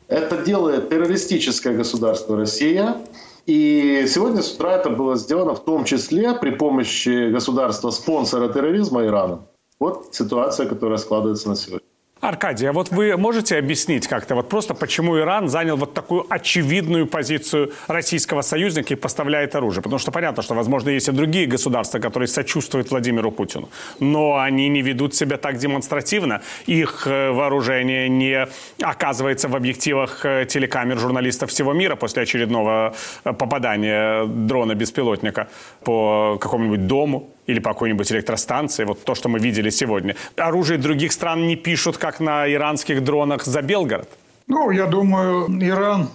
Это 0.08 0.38
делает 0.44 0.90
террористическое 0.90 1.76
государство 1.76 2.38
Россия. 2.38 2.98
И 3.46 4.06
сегодня 4.08 4.42
с 4.42 4.54
утра 4.54 4.76
это 4.76 4.90
было 4.90 5.16
сделано 5.16 5.54
в 5.56 5.64
том 5.64 5.84
числе 5.84 6.34
при 6.34 6.52
помощи 6.52 7.30
государства-спонсора 7.32 8.50
терроризма 8.54 9.06
Ирана. 9.06 9.42
Вот 9.80 10.10
ситуация, 10.12 10.68
которая 10.68 10.98
складывается 10.98 11.50
на 11.50 11.56
сегодня. 11.56 11.83
Аркадий, 12.24 12.68
а 12.68 12.72
вот 12.72 12.90
вы 12.90 13.18
можете 13.18 13.58
объяснить 13.58 14.08
как-то 14.08 14.36
вот 14.36 14.48
просто, 14.48 14.74
почему 14.74 15.20
Иран 15.20 15.50
занял 15.50 15.76
вот 15.76 15.94
такую 15.94 16.26
очевидную 16.30 17.06
позицию 17.06 17.74
российского 17.88 18.42
союзника 18.42 18.94
и 18.94 18.96
поставляет 18.96 19.56
оружие? 19.56 19.84
Потому 19.84 20.00
что 20.00 20.12
понятно, 20.12 20.42
что, 20.42 20.54
возможно, 20.54 20.90
есть 20.90 21.10
и 21.10 21.12
другие 21.12 21.48
государства, 21.48 22.00
которые 22.00 22.28
сочувствуют 22.28 22.92
Владимиру 22.92 23.30
Путину, 23.30 23.70
но 24.00 24.38
они 24.38 24.70
не 24.70 24.82
ведут 24.82 25.16
себя 25.16 25.36
так 25.36 25.58
демонстративно. 25.58 26.42
Их 26.66 27.08
э, 27.08 27.32
вооружение 27.32 28.08
не 28.08 28.48
оказывается 28.82 29.50
в 29.50 29.56
объективах 29.58 30.26
э, 30.26 30.46
телекамер 30.46 30.98
журналистов 30.98 31.50
всего 31.50 31.74
мира 31.74 31.98
после 31.98 32.24
очередного 32.24 32.96
э, 33.26 33.34
попадания 33.34 34.26
дрона-беспилотника 34.26 35.50
по 35.84 36.38
какому-нибудь 36.40 36.88
дому 36.88 37.33
или 37.48 37.60
по 37.60 37.74
какой-нибудь 37.74 38.12
электростанции, 38.12 38.86
вот 38.86 39.04
то, 39.04 39.16
что 39.16 39.30
мы 39.30 39.40
видели 39.40 39.70
сегодня. 39.70 40.16
Оружие 40.38 40.78
других 40.78 41.12
стран 41.12 41.48
не 41.48 41.56
пишут, 41.56 41.98
как 41.98 42.20
на 42.20 42.52
иранских 42.52 43.04
дронах 43.04 43.46
за 43.46 43.62
Белгород. 43.62 44.10
Ну, 44.48 44.72
я 44.72 44.86
думаю, 44.86 45.48
Иран 45.62 46.10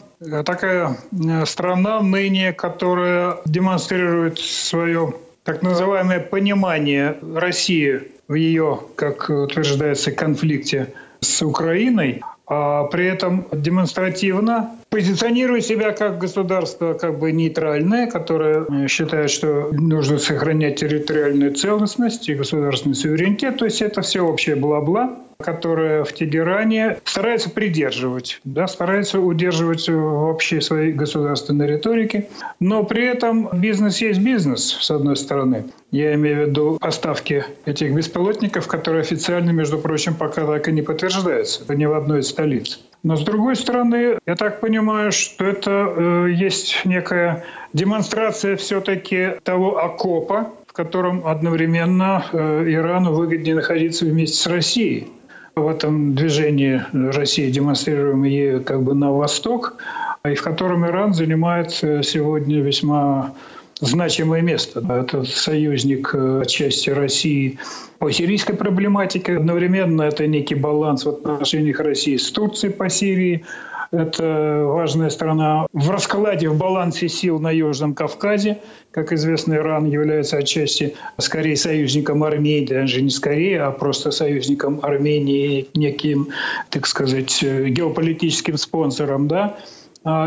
такая 0.44 0.96
э, 1.12 1.46
страна 1.46 2.00
ныне, 2.00 2.52
которая 2.52 3.38
демонстрирует 3.44 4.38
свое 4.38 5.14
так 5.44 5.62
называемое 5.62 6.20
понимание 6.20 7.16
России 7.34 8.02
в 8.28 8.34
ее, 8.34 8.80
как 8.96 9.30
утверждается, 9.30 10.12
конфликте 10.12 10.92
с 11.20 11.42
Украиной, 11.42 12.20
а 12.46 12.84
при 12.84 13.06
этом 13.06 13.46
демонстративно 13.52 14.76
позиционирует 14.90 15.64
себя 15.64 15.92
как 15.92 16.18
государство 16.18 16.94
как 16.94 17.18
бы 17.18 17.32
нейтральное, 17.32 18.10
которое 18.10 18.64
э, 18.64 18.88
считает, 18.88 19.30
что 19.30 19.70
нужно 19.72 20.18
сохранять 20.18 20.80
территориальную 20.80 21.54
целостность 21.54 22.28
и 22.28 22.34
государственный 22.34 22.94
суверенитет. 22.94 23.58
То 23.58 23.66
есть 23.66 23.82
это 23.82 24.02
все 24.02 24.20
общее 24.20 24.56
бла-бла 24.56 25.18
которое 25.40 26.02
в 26.02 26.12
Тегеране 26.12 26.98
старается 27.04 27.48
придерживать, 27.48 28.40
да, 28.42 28.66
старается 28.66 29.20
удерживать 29.20 29.88
в 29.88 30.28
общей 30.28 30.60
своей 30.60 30.92
государственной 30.92 31.68
риторике. 31.68 32.28
Но 32.58 32.82
при 32.82 33.06
этом 33.06 33.48
бизнес 33.52 34.00
есть 34.00 34.20
бизнес, 34.20 34.64
с 34.80 34.90
одной 34.90 35.16
стороны. 35.16 35.66
Я 35.92 36.14
имею 36.14 36.46
в 36.46 36.48
виду 36.48 36.78
поставки 36.80 37.44
этих 37.66 37.94
беспилотников, 37.94 38.66
которые 38.66 39.02
официально, 39.02 39.50
между 39.50 39.78
прочим, 39.78 40.14
пока 40.14 40.44
так 40.44 40.66
и 40.68 40.72
не 40.72 40.82
подтверждаются 40.82 41.62
ни 41.72 41.84
в 41.84 41.94
одной 41.94 42.20
из 42.20 42.28
столиц. 42.28 42.80
Но 43.02 43.16
с 43.16 43.22
другой 43.22 43.54
стороны, 43.56 44.18
я 44.26 44.34
так 44.34 44.60
понимаю, 44.60 45.12
что 45.12 45.44
это 45.44 45.70
э, 45.70 46.30
есть 46.32 46.84
некая 46.84 47.44
демонстрация 47.72 48.56
все-таки 48.56 49.34
того 49.44 49.78
окопа, 49.78 50.50
в 50.66 50.72
котором 50.72 51.26
одновременно 51.26 52.24
э, 52.32 52.64
Ирану 52.66 53.12
выгоднее 53.12 53.54
находиться 53.54 54.04
вместе 54.04 54.36
с 54.36 54.46
Россией. 54.46 55.08
В 55.54 55.66
этом 55.68 56.14
движении 56.14 56.82
России, 56.92 57.50
демонстрируемом 57.50 58.24
ею 58.24 58.62
как 58.62 58.82
бы 58.82 58.94
на 58.94 59.12
восток, 59.12 59.76
и 60.24 60.34
в 60.34 60.42
котором 60.42 60.86
Иран 60.86 61.14
занимает 61.14 61.72
сегодня 61.72 62.60
весьма 62.60 63.34
значимое 63.80 64.42
место. 64.42 64.80
Это 64.80 65.24
союзник 65.24 66.10
э, 66.14 66.42
отчасти 66.42 66.90
России 66.90 67.58
по 67.98 68.10
сирийской 68.10 68.54
проблематике. 68.54 69.36
Одновременно 69.36 70.02
это 70.02 70.26
некий 70.26 70.54
баланс 70.54 71.04
в 71.04 71.08
отношениях 71.08 71.80
России 71.80 72.16
с 72.16 72.30
Турцией 72.30 72.72
по 72.72 72.88
Сирии. 72.88 73.44
Это 73.90 74.64
важная 74.66 75.08
страна 75.08 75.66
в 75.72 75.90
раскладе, 75.90 76.50
в 76.50 76.58
балансе 76.58 77.08
сил 77.08 77.38
на 77.38 77.50
Южном 77.50 77.94
Кавказе. 77.94 78.58
Как 78.90 79.12
известно, 79.12 79.54
Иран 79.54 79.86
является 79.86 80.36
отчасти 80.36 80.94
скорее 81.16 81.56
союзником 81.56 82.22
Армении, 82.22 82.66
даже 82.66 83.00
не 83.00 83.08
скорее, 83.08 83.62
а 83.62 83.70
просто 83.70 84.10
союзником 84.10 84.80
Армении, 84.82 85.68
неким, 85.74 86.28
так 86.68 86.86
сказать, 86.86 87.42
э, 87.42 87.68
геополитическим 87.68 88.58
спонсором, 88.58 89.26
да, 89.26 89.56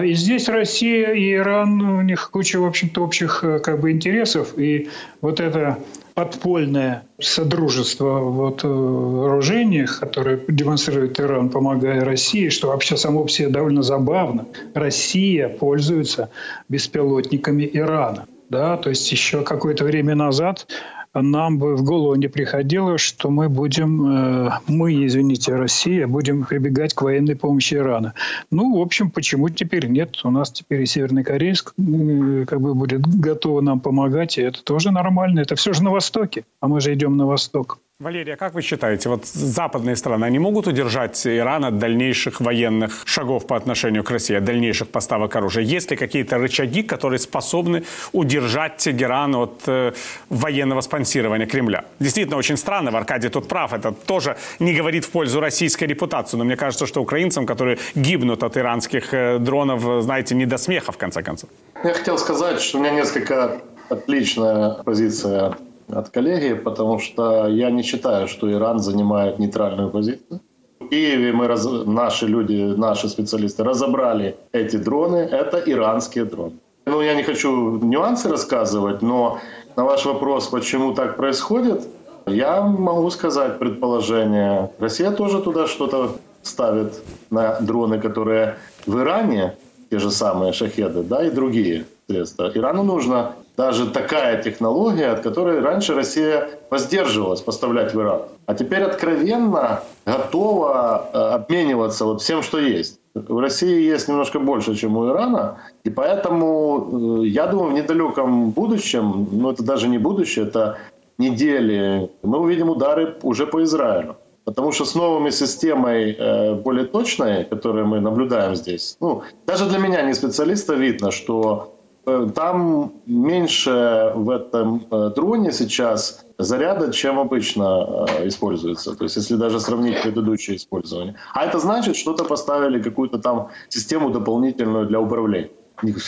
и 0.03 0.13
здесь 0.13 0.47
Россия 0.47 1.13
и 1.13 1.33
Иран, 1.33 1.81
у 1.81 2.01
них 2.01 2.29
куча, 2.31 2.59
в 2.59 2.65
общем-то, 2.65 3.03
общих 3.03 3.43
э, 3.43 3.59
как 3.59 3.79
бы 3.79 3.91
интересов. 3.91 4.57
И 4.57 4.89
вот 5.21 5.39
это 5.39 5.79
подпольное 6.13 7.03
содружество 7.19 8.19
вот, 8.19 8.63
в 8.63 8.67
э, 8.67 8.69
вооружениях, 8.69 9.99
которое 9.99 10.39
демонстрирует 10.47 11.19
Иран, 11.19 11.49
помогая 11.49 12.03
России, 12.03 12.49
что 12.49 12.67
вообще 12.67 12.97
само 12.97 13.23
по 13.23 13.29
себе 13.29 13.49
довольно 13.49 13.81
забавно. 13.81 14.45
Россия 14.73 15.49
пользуется 15.49 16.29
беспилотниками 16.69 17.69
Ирана. 17.73 18.27
Да? 18.49 18.77
То 18.77 18.89
есть 18.89 19.11
еще 19.11 19.43
какое-то 19.43 19.85
время 19.85 20.13
назад 20.13 20.67
нам 21.13 21.57
бы 21.57 21.75
в 21.75 21.83
голову 21.83 22.15
не 22.15 22.27
приходило, 22.27 22.97
что 22.97 23.29
мы 23.29 23.49
будем, 23.49 24.47
э, 24.47 24.51
мы, 24.67 25.05
извините, 25.05 25.55
Россия, 25.55 26.07
будем 26.07 26.45
прибегать 26.45 26.93
к 26.93 27.01
военной 27.01 27.35
помощи 27.35 27.75
Ирана. 27.75 28.13
Ну, 28.49 28.77
в 28.77 28.81
общем, 28.81 29.11
почему 29.11 29.49
теперь 29.49 29.87
нет? 29.87 30.21
У 30.23 30.31
нас 30.31 30.51
теперь 30.51 30.81
и 30.81 30.85
Северный 30.85 31.23
Корейск 31.23 31.73
э, 31.77 32.45
как 32.47 32.61
бы 32.61 32.73
будет 32.73 33.01
готова 33.01 33.61
нам 33.61 33.79
помогать, 33.81 34.37
и 34.37 34.41
это 34.41 34.63
тоже 34.63 34.91
нормально. 34.91 35.41
Это 35.41 35.55
все 35.55 35.73
же 35.73 35.83
на 35.83 35.91
Востоке, 35.91 36.45
а 36.61 36.67
мы 36.67 36.79
же 36.79 36.93
идем 36.93 37.17
на 37.17 37.25
Восток. 37.25 37.79
Валерия, 38.01 38.35
как 38.35 38.55
вы 38.55 38.63
считаете, 38.63 39.09
вот 39.09 39.27
западные 39.27 39.95
страны, 39.95 40.25
они 40.25 40.39
могут 40.39 40.65
удержать 40.65 41.27
Иран 41.27 41.65
от 41.65 41.77
дальнейших 41.77 42.41
военных 42.41 43.03
шагов 43.05 43.45
по 43.45 43.55
отношению 43.55 44.03
к 44.03 44.09
России, 44.09 44.37
от 44.37 44.43
дальнейших 44.43 44.87
поставок 44.87 45.35
оружия? 45.35 45.63
Есть 45.63 45.91
ли 45.91 45.97
какие-то 45.97 46.39
рычаги, 46.39 46.81
которые 46.81 47.19
способны 47.19 47.83
удержать 48.11 48.77
Тегеран 48.77 49.35
от 49.35 49.61
э, 49.67 49.93
военного 50.29 50.81
спонсирования 50.81 51.45
Кремля? 51.45 51.85
Действительно, 51.99 52.37
очень 52.37 52.57
странно, 52.57 52.89
Аркадий 52.97 53.29
тут 53.29 53.47
прав, 53.47 53.71
это 53.71 53.91
тоже 53.91 54.35
не 54.59 54.73
говорит 54.73 55.05
в 55.05 55.11
пользу 55.11 55.39
российской 55.39 55.83
репутации, 55.83 56.37
но 56.37 56.43
мне 56.43 56.55
кажется, 56.55 56.87
что 56.87 57.03
украинцам, 57.03 57.45
которые 57.45 57.77
гибнут 57.93 58.41
от 58.41 58.57
иранских 58.57 59.13
э, 59.13 59.37
дронов, 59.37 60.03
знаете, 60.03 60.33
не 60.33 60.47
до 60.47 60.57
смеха, 60.57 60.91
в 60.91 60.97
конце 60.97 61.21
концов. 61.21 61.51
Я 61.83 61.93
хотел 61.93 62.17
сказать, 62.17 62.61
что 62.61 62.79
у 62.79 62.81
меня 62.81 62.93
несколько 62.93 63.61
отличная 63.89 64.81
позиция 64.83 65.55
от 65.87 66.09
коллеги, 66.09 66.53
потому 66.53 66.99
что 66.99 67.47
я 67.47 67.71
не 67.71 67.83
считаю, 67.83 68.27
что 68.27 68.51
Иран 68.51 68.79
занимает 68.79 69.39
нейтральную 69.39 69.89
позицию. 69.89 70.39
В 70.79 70.87
Киеве 70.87 71.31
мы 71.31 71.47
раз, 71.47 71.67
наши 71.85 72.27
люди, 72.27 72.73
наши 72.77 73.07
специалисты 73.07 73.63
разобрали 73.63 74.35
эти 74.51 74.77
дроны. 74.77 75.17
Это 75.17 75.61
иранские 75.65 76.25
дроны. 76.25 76.53
Ну, 76.85 77.01
я 77.01 77.13
не 77.13 77.23
хочу 77.23 77.77
нюансы 77.77 78.29
рассказывать, 78.29 79.01
но 79.01 79.39
на 79.75 79.85
ваш 79.85 80.05
вопрос, 80.05 80.47
почему 80.47 80.93
так 80.93 81.15
происходит, 81.15 81.87
я 82.27 82.61
могу 82.61 83.09
сказать 83.09 83.59
предположение. 83.59 84.71
Россия 84.79 85.11
тоже 85.11 85.41
туда 85.41 85.67
что-то 85.67 86.15
ставит 86.41 87.03
на 87.29 87.59
дроны, 87.59 87.99
которые 87.99 88.57
в 88.85 88.99
Иране, 88.99 89.55
те 89.89 89.99
же 89.99 90.09
самые 90.11 90.53
шахеды, 90.53 91.03
да, 91.03 91.25
и 91.25 91.29
другие 91.29 91.85
средства. 92.07 92.51
Ирану 92.53 92.83
нужно 92.83 93.33
даже 93.61 93.91
такая 93.91 94.41
технология, 94.41 95.11
от 95.11 95.19
которой 95.19 95.59
раньше 95.59 95.93
Россия 95.93 96.49
воздерживалась 96.71 97.41
поставлять 97.41 97.93
в 97.93 98.01
Иран. 98.01 98.21
А 98.47 98.55
теперь 98.55 98.81
откровенно 98.81 99.81
готова 100.05 101.09
э, 101.13 101.17
обмениваться 101.35 102.05
вот 102.05 102.21
всем, 102.21 102.41
что 102.41 102.57
есть. 102.57 102.99
В 103.13 103.37
России 103.37 103.91
есть 103.93 104.07
немножко 104.07 104.39
больше, 104.39 104.75
чем 104.75 104.97
у 104.97 105.07
Ирана, 105.07 105.59
и 105.83 105.91
поэтому, 105.91 107.21
э, 107.21 107.27
я 107.27 107.45
думаю, 107.45 107.71
в 107.71 107.73
недалеком 107.73 108.49
будущем, 108.49 109.27
ну 109.31 109.51
это 109.51 109.63
даже 109.63 109.87
не 109.87 109.99
будущее, 109.99 110.47
это 110.47 110.77
недели, 111.19 112.09
мы 112.23 112.39
увидим 112.39 112.69
удары 112.69 113.15
уже 113.21 113.45
по 113.45 113.61
Израилю. 113.61 114.15
Потому 114.43 114.71
что 114.71 114.85
с 114.85 114.95
новыми 114.95 115.29
системой 115.29 116.15
э, 116.17 116.55
более 116.55 116.85
точной, 116.85 117.43
которую 117.43 117.85
мы 117.85 117.99
наблюдаем 117.99 118.55
здесь, 118.55 118.97
ну, 118.99 119.21
даже 119.45 119.69
для 119.69 119.77
меня, 119.77 120.01
не 120.01 120.15
специалиста, 120.15 120.73
видно, 120.73 121.11
что 121.11 121.70
там 122.05 122.93
меньше 123.05 124.11
в 124.15 124.29
этом 124.29 124.85
э, 124.89 125.11
дроне 125.15 125.51
сейчас 125.51 126.25
заряда, 126.37 126.91
чем 126.91 127.19
обычно 127.19 128.07
э, 128.09 128.27
используется. 128.27 128.95
То 128.95 129.03
есть, 129.03 129.17
если 129.17 129.35
даже 129.35 129.59
сравнить 129.59 130.01
предыдущее 130.01 130.57
использование. 130.57 131.15
А 131.33 131.45
это 131.45 131.59
значит, 131.59 131.95
что-то 131.95 132.23
поставили, 132.23 132.81
какую-то 132.81 133.19
там 133.19 133.49
систему 133.69 134.09
дополнительную 134.09 134.87
для 134.87 134.99
управления. 134.99 135.51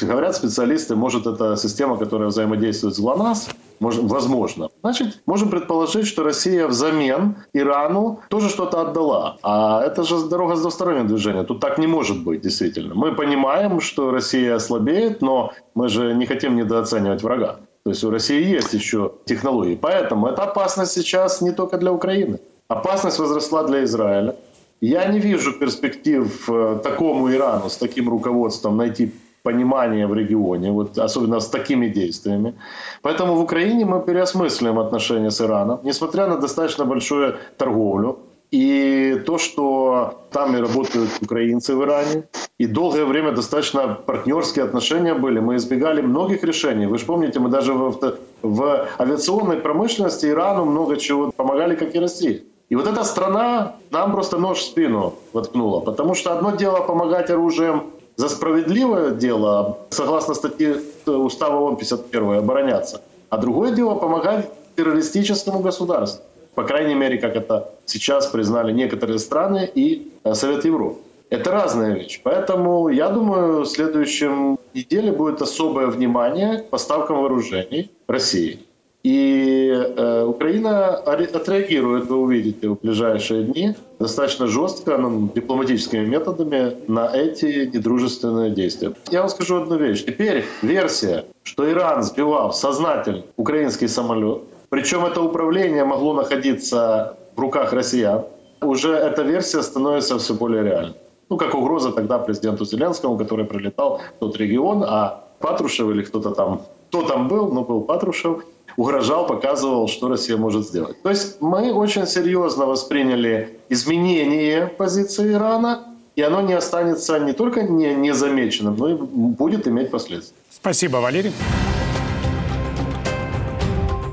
Говорят 0.02 0.36
специалисты, 0.36 0.96
может, 0.96 1.26
это 1.26 1.56
система, 1.58 1.98
которая 1.98 2.28
взаимодействует 2.28 2.96
с 2.96 3.00
ГЛОНАСС, 3.00 3.50
может, 3.84 4.04
возможно. 4.04 4.70
Значит, 4.82 5.22
можем 5.26 5.50
предположить, 5.50 6.08
что 6.08 6.24
Россия 6.24 6.68
взамен 6.68 7.36
Ирану 7.54 8.20
тоже 8.30 8.50
что-то 8.50 8.82
отдала. 8.82 9.38
А 9.44 9.84
это 9.84 10.04
же 10.04 10.26
дорога 10.30 10.56
с 10.56 10.62
двустороннего 10.62 11.08
движения. 11.08 11.44
Тут 11.44 11.60
так 11.60 11.78
не 11.78 11.88
может 11.88 12.24
быть, 12.24 12.42
действительно. 12.42 12.96
Мы 12.96 13.16
понимаем, 13.16 13.82
что 13.82 14.12
Россия 14.12 14.60
слабеет, 14.60 15.22
но 15.22 15.52
мы 15.76 15.90
же 15.90 16.16
не 16.16 16.26
хотим 16.26 16.56
недооценивать 16.56 17.24
врага. 17.24 17.58
То 17.84 17.92
есть 17.92 18.04
у 18.04 18.10
России 18.10 18.56
есть 18.56 18.74
еще 18.74 19.12
технологии. 19.26 19.76
Поэтому 19.76 20.28
это 20.28 20.44
опасность 20.44 20.94
сейчас 20.94 21.42
не 21.42 21.52
только 21.52 21.78
для 21.78 21.92
Украины. 21.92 22.40
Опасность 22.70 23.20
возросла 23.20 23.64
для 23.64 23.84
Израиля. 23.84 24.36
Я 24.80 25.06
не 25.06 25.20
вижу 25.20 25.54
перспектив 25.60 26.50
э, 26.50 26.80
такому 26.84 27.32
Ирану 27.32 27.70
с 27.70 27.78
таким 27.78 28.10
руководством 28.10 28.78
найти 28.78 29.12
понимание 29.44 30.08
в 30.08 30.14
регионе, 30.14 30.72
вот 30.72 30.98
особенно 30.98 31.40
с 31.40 31.48
такими 31.48 31.88
действиями. 31.88 32.54
Поэтому 33.02 33.36
в 33.36 33.42
Украине 33.42 33.86
мы 33.86 34.02
переосмысливаем 34.02 34.80
отношения 34.80 35.30
с 35.30 35.42
Ираном, 35.42 35.80
несмотря 35.84 36.28
на 36.28 36.38
достаточно 36.38 36.86
большую 36.86 37.36
торговлю. 37.58 38.18
И 38.52 39.22
то, 39.26 39.40
что 39.40 40.28
там 40.32 40.56
и 40.56 40.60
работают 40.62 41.10
украинцы 41.22 41.76
в 41.76 41.84
Иране, 41.84 42.24
и 42.60 42.68
долгое 42.68 43.06
время 43.06 43.32
достаточно 43.32 43.98
партнерские 44.06 44.66
отношения 44.66 45.16
были. 45.16 45.40
Мы 45.40 45.56
избегали 45.56 46.02
многих 46.02 46.44
решений. 46.44 46.86
Вы 46.86 47.00
же 47.00 47.06
помните, 47.06 47.40
мы 47.40 47.50
даже 47.50 47.74
в, 47.74 48.18
в 48.44 48.88
авиационной 49.00 49.58
промышленности 49.58 50.28
Ирану 50.28 50.66
много 50.66 50.98
чего 50.98 51.32
помогали, 51.32 51.76
как 51.76 51.96
и 51.96 52.00
России. 52.00 52.44
И 52.70 52.76
вот 52.76 52.88
эта 52.88 53.04
страна 53.04 53.76
нам 53.92 54.12
просто 54.12 54.38
нож 54.38 54.60
в 54.60 54.64
спину 54.64 55.14
воткнула. 55.34 55.80
Потому 55.80 56.14
что 56.16 56.32
одно 56.32 56.52
дело 56.52 56.82
помогать 56.82 57.30
оружием 57.32 57.84
за 58.16 58.30
справедливое 58.30 59.12
дело, 59.12 59.80
согласно 59.90 60.34
статье 60.34 60.82
Устава 61.06 61.60
ООН 61.60 61.78
51, 61.78 62.38
обороняться. 62.38 63.02
А 63.30 63.38
другое 63.38 63.72
дело 63.72 63.96
помогать 63.96 64.50
террористическому 64.76 65.60
государству. 65.60 66.24
По 66.56 66.64
крайней 66.64 66.96
мере, 66.96 67.18
как 67.18 67.36
это 67.36 67.72
сейчас 67.86 68.28
признали 68.28 68.72
некоторые 68.72 69.18
страны 69.18 69.70
и 69.74 70.12
э, 70.24 70.34
Совет 70.36 70.66
Европы. 70.66 71.00
Это 71.30 71.52
разная 71.52 71.96
вещь. 71.96 72.22
Поэтому 72.24 72.90
я 72.90 73.10
думаю, 73.10 73.62
в 73.62 73.66
следующем 73.66 74.60
неделе 74.76 75.12
будет 75.12 75.42
особое 75.42 75.88
внимание 75.88 76.60
к 76.60 76.70
поставкам 76.70 77.22
вооружений 77.22 77.90
России. 78.08 78.60
И 79.04 79.70
э, 79.70 80.24
Украина 80.24 80.96
отреагирует, 80.96 82.06
вы 82.06 82.16
увидите, 82.16 82.70
в 82.70 82.80
ближайшие 82.80 83.44
дни 83.44 83.76
достаточно 84.00 84.48
жестко, 84.48 84.98
ну, 84.98 85.30
дипломатическими 85.36 86.06
методами 86.06 86.78
на 86.88 87.14
эти 87.14 87.66
недружественные 87.66 88.52
действия. 88.52 88.94
Я 89.12 89.20
вам 89.20 89.30
скажу 89.30 89.62
одну 89.62 89.76
вещь. 89.76 90.06
Теперь 90.06 90.46
версия, 90.62 91.26
что 91.44 91.70
Иран 91.70 92.04
сбивал 92.04 92.54
сознательно 92.54 93.24
украинский 93.36 93.90
самолет, 93.90 94.44
причем 94.70 95.06
это 95.06 95.22
управление 95.22 95.84
могло 95.84 96.14
находиться 96.14 97.18
в 97.36 97.40
руках 97.42 97.74
россиян, 97.74 98.24
уже 98.62 98.94
эта 98.94 99.24
версия 99.24 99.62
становится 99.64 100.18
все 100.18 100.34
более 100.34 100.64
реальной. 100.64 100.96
Ну, 101.30 101.38
как 101.38 101.56
угроза 101.56 101.92
тогда 101.92 102.20
президенту 102.20 102.64
Зеленскому, 102.64 103.18
который 103.18 103.44
прилетал 103.44 104.00
в 104.16 104.20
тот 104.20 104.38
регион, 104.38 104.84
а 104.88 105.26
Патрушев 105.40 105.90
или 105.90 106.04
кто-то 106.04 106.32
там, 106.32 106.62
кто 106.88 107.04
там 107.04 107.28
был, 107.28 107.52
но 107.52 107.64
был 107.64 107.82
Патрушев, 107.82 108.46
угрожал, 108.78 109.28
показывал, 109.28 109.88
что 109.88 110.08
Россия 110.08 110.38
может 110.38 110.68
сделать. 110.68 111.02
То 111.02 111.10
есть 111.10 111.42
мы 111.42 111.74
очень 111.74 112.08
серьезно 112.08 112.66
восприняли 112.66 113.60
изменение 113.70 114.68
позиции 114.68 115.34
Ирана, 115.34 115.88
и 116.16 116.22
оно 116.22 116.42
не 116.42 116.54
останется 116.54 117.20
не 117.20 117.34
только 117.34 117.64
не, 117.64 117.94
незамеченным, 117.96 118.76
но 118.78 118.90
и 118.90 118.96
будет 118.96 119.68
иметь 119.68 119.92
последствия. 119.92 120.38
Спасибо, 120.52 120.98
Валерий. 120.98 121.32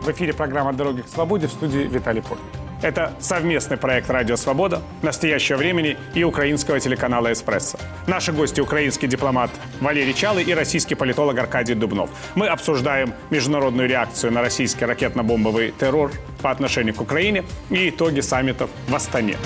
В 0.02 0.08
эфире 0.08 0.32
программа 0.32 0.72
«Дороги 0.72 1.02
к 1.02 1.08
свободе» 1.08 1.46
в 1.46 1.52
студии 1.52 1.80
Виталий 1.80 2.22
Поль. 2.22 2.38
Это 2.82 3.12
совместный 3.20 3.76
проект 3.76 4.08
«Радио 4.08 4.36
Свобода», 4.36 4.82
«Настоящего 5.02 5.58
времени» 5.58 5.98
и 6.14 6.24
украинского 6.24 6.80
телеканала 6.80 7.30
«Эспрессо». 7.30 7.78
Наши 8.06 8.32
гости– 8.32 8.60
украинский 8.62 9.06
дипломат 9.06 9.50
Валерий 9.80 10.14
Чалы 10.14 10.42
и 10.42 10.54
российский 10.54 10.94
политолог 10.94 11.38
Аркадий 11.38 11.74
Дубнов. 11.74 12.08
Мы 12.34 12.46
обсуждаем 12.46 13.12
международную 13.28 13.86
реакцию 13.86 14.32
на 14.32 14.40
российский 14.40 14.86
ракетно-бомбовый 14.86 15.74
террор 15.78 16.12
по 16.40 16.50
отношению 16.50 16.94
к 16.94 17.02
Украине 17.02 17.44
и 17.68 17.90
итоги 17.90 18.20
саммитов 18.20 18.70
в 18.88 18.94
Астане. 18.94 19.36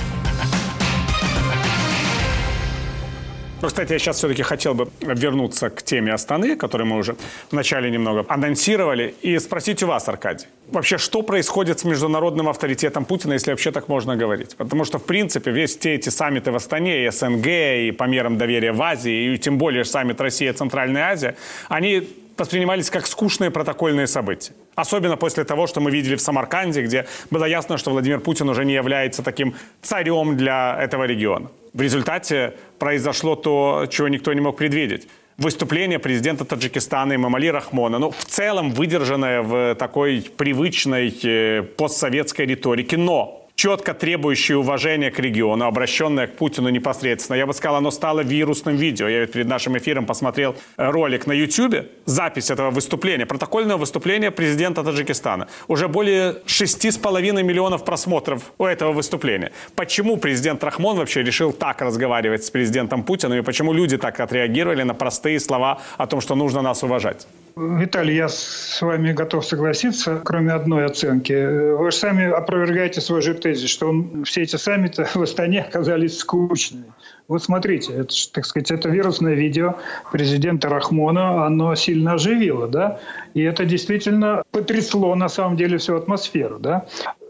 Но, 3.64 3.68
кстати, 3.68 3.94
я 3.94 3.99
сейчас 3.99 4.18
все-таки 4.18 4.42
хотел 4.42 4.75
бы 4.75 4.90
вернуться 5.00 5.71
к 5.71 5.83
теме 5.83 6.12
Астаны, 6.12 6.54
которую 6.54 6.87
мы 6.87 6.99
уже 6.99 7.16
вначале 7.50 7.90
немного 7.90 8.26
анонсировали, 8.28 9.14
и 9.23 9.38
спросить 9.38 9.83
у 9.83 9.87
вас, 9.87 10.06
Аркадий, 10.06 10.44
вообще, 10.68 10.99
что 10.99 11.23
происходит 11.23 11.80
с 11.80 11.85
международным 11.85 12.50
авторитетом 12.50 13.06
Путина, 13.06 13.33
если 13.33 13.52
вообще 13.52 13.73
так 13.73 13.88
можно 13.88 14.16
говорить? 14.16 14.54
Потому 14.59 14.85
что, 14.85 14.99
в 14.99 15.04
принципе, 15.04 15.50
весь 15.50 15.78
те 15.78 15.94
эти 15.94 16.11
саммиты 16.11 16.50
в 16.50 16.56
Астане, 16.56 17.06
и 17.06 17.11
СНГ, 17.11 17.47
и 17.47 17.90
по 17.99 18.04
мерам 18.04 18.37
доверия 18.37 18.73
в 18.73 18.83
Азии, 18.83 19.33
и 19.33 19.38
тем 19.38 19.56
более 19.56 19.87
саммит 19.87 20.21
Россия-Центральная 20.21 21.12
Азия, 21.12 21.35
они 21.71 22.06
воспринимались 22.37 22.90
как 22.90 23.06
скучные 23.06 23.50
протокольные 23.50 24.06
события. 24.06 24.52
Особенно 24.75 25.16
после 25.16 25.45
того, 25.45 25.66
что 25.66 25.81
мы 25.81 25.90
видели 25.90 26.16
в 26.16 26.21
Самарканде, 26.21 26.83
где 26.83 27.07
было 27.31 27.45
ясно, 27.45 27.78
что 27.78 27.90
Владимир 27.90 28.21
Путин 28.21 28.49
уже 28.49 28.64
не 28.64 28.75
является 28.75 29.23
таким 29.23 29.54
царем 29.83 30.37
для 30.37 30.76
этого 30.81 31.04
региона. 31.04 31.50
В 31.73 31.81
результате 31.81 32.54
произошло 32.78 33.37
то, 33.37 33.87
чего 33.90 34.09
никто 34.09 34.33
не 34.33 34.40
мог 34.40 34.57
предвидеть. 34.57 35.09
Выступление 35.37 35.99
президента 35.99 36.45
Таджикистана 36.45 37.14
Имамали 37.16 37.49
Рахмона, 37.49 37.99
ну, 37.99 38.11
в 38.11 38.25
целом 38.25 38.71
выдержанное 38.71 39.43
в 39.43 39.75
такой 39.75 40.31
привычной 40.37 41.12
э, 41.25 41.62
постсоветской 41.62 42.47
риторике, 42.47 42.97
но 42.97 43.43
четко 43.54 43.94
требующее 43.94 44.58
уважения 44.58 45.11
к 45.11 45.18
региону, 45.18 45.66
обращенное 45.66 46.26
к 46.26 46.37
Путину 46.37 46.68
непосредственно. 46.70 47.37
Я 47.37 47.46
бы 47.46 47.54
сказал, 47.54 47.76
оно 47.76 47.90
стало 47.90 48.20
вирусным 48.20 48.76
видео. 48.76 49.08
Я 49.08 49.26
перед 49.26 49.46
нашим 49.46 49.76
эфиром 49.78 50.06
посмотрел 50.06 50.56
э, 50.76 50.90
ролик 50.90 51.26
на 51.26 51.32
YouTube, 51.32 51.87
запись 52.04 52.50
этого 52.50 52.70
выступления, 52.70 53.26
протокольного 53.26 53.78
выступления 53.78 54.30
президента 54.30 54.82
Таджикистана. 54.82 55.49
Уже 55.68 55.88
более 55.88 56.32
6,5 56.46 57.42
миллионов 57.42 57.84
просмотров 57.84 58.52
у 58.58 58.64
этого 58.64 58.92
выступления. 58.92 59.52
Почему 59.76 60.16
президент 60.16 60.62
Рахмон 60.64 60.96
вообще 60.96 61.23
решил 61.23 61.52
так 61.52 61.80
разговаривать 61.80 62.44
с 62.44 62.50
президентом 62.50 63.04
Путиным 63.04 63.38
и 63.38 63.42
почему 63.42 63.73
люди 63.73 63.96
так 63.99 64.20
отреагировали 64.20 64.82
на 64.82 64.94
простые 64.94 65.38
слова 65.38 65.80
о 65.96 66.06
том, 66.06 66.20
что 66.20 66.34
нужно 66.34 66.62
нас 66.62 66.82
уважать? 66.82 67.26
Виталий, 67.56 68.16
я 68.16 68.28
с 68.28 68.82
вами 68.82 69.12
готов 69.12 69.44
согласиться, 69.44 70.20
кроме 70.24 70.52
одной 70.52 70.87
оценки. 70.87 71.33
Вы 71.76 71.90
же 71.92 71.96
сами 71.96 72.29
опровергаете 72.29 73.00
свой 73.00 73.22
же 73.22 73.35
тезис, 73.35 73.70
что 73.70 73.90
он, 73.90 74.24
все 74.24 74.42
эти 74.42 74.57
саммиты 74.57 75.05
в 75.14 75.22
Астане 75.22 75.62
оказались 75.62 76.18
скучными. 76.18 76.92
Вот 77.29 77.44
смотрите, 77.44 77.92
это, 77.92 78.12
так 78.33 78.44
сказать, 78.44 78.72
это 78.72 78.88
вирусное 78.88 79.35
видео 79.35 79.76
президента 80.11 80.68
Рахмона, 80.68 81.46
оно 81.46 81.74
сильно 81.76 82.14
оживило, 82.14 82.66
да, 82.66 82.98
и 83.35 83.42
это 83.42 83.64
действительно 83.64 84.42
потрясло 84.50 85.14
на 85.14 85.29
самом 85.29 85.57
деле 85.57 85.79
всю 85.79 85.94
атмосферу, 85.94 86.59
да. 86.59 86.87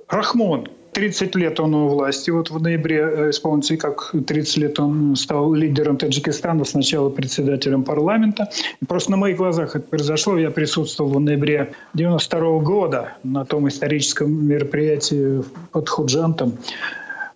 Рахмон 0.08 0.68
30 0.94 1.34
лет 1.34 1.60
он 1.60 1.74
у 1.74 1.88
власти. 1.88 2.30
Вот 2.30 2.50
в 2.50 2.62
ноябре 2.62 2.98
э, 2.98 3.30
исполнится, 3.30 3.76
как 3.76 4.14
30 4.26 4.56
лет 4.56 4.80
он 4.80 5.16
стал 5.16 5.52
лидером 5.52 5.96
Таджикистана, 5.96 6.64
сначала 6.64 7.10
председателем 7.10 7.82
парламента. 7.84 8.48
Просто 8.88 9.10
на 9.10 9.16
моих 9.16 9.36
глазах 9.36 9.76
это 9.76 9.86
произошло. 9.86 10.38
Я 10.38 10.50
присутствовал 10.50 11.12
в 11.12 11.20
ноябре 11.20 11.74
92 11.94 12.58
года 12.60 13.14
на 13.22 13.44
том 13.44 13.68
историческом 13.68 14.46
мероприятии 14.46 15.42
под 15.72 15.88
Худжантом 15.88 16.56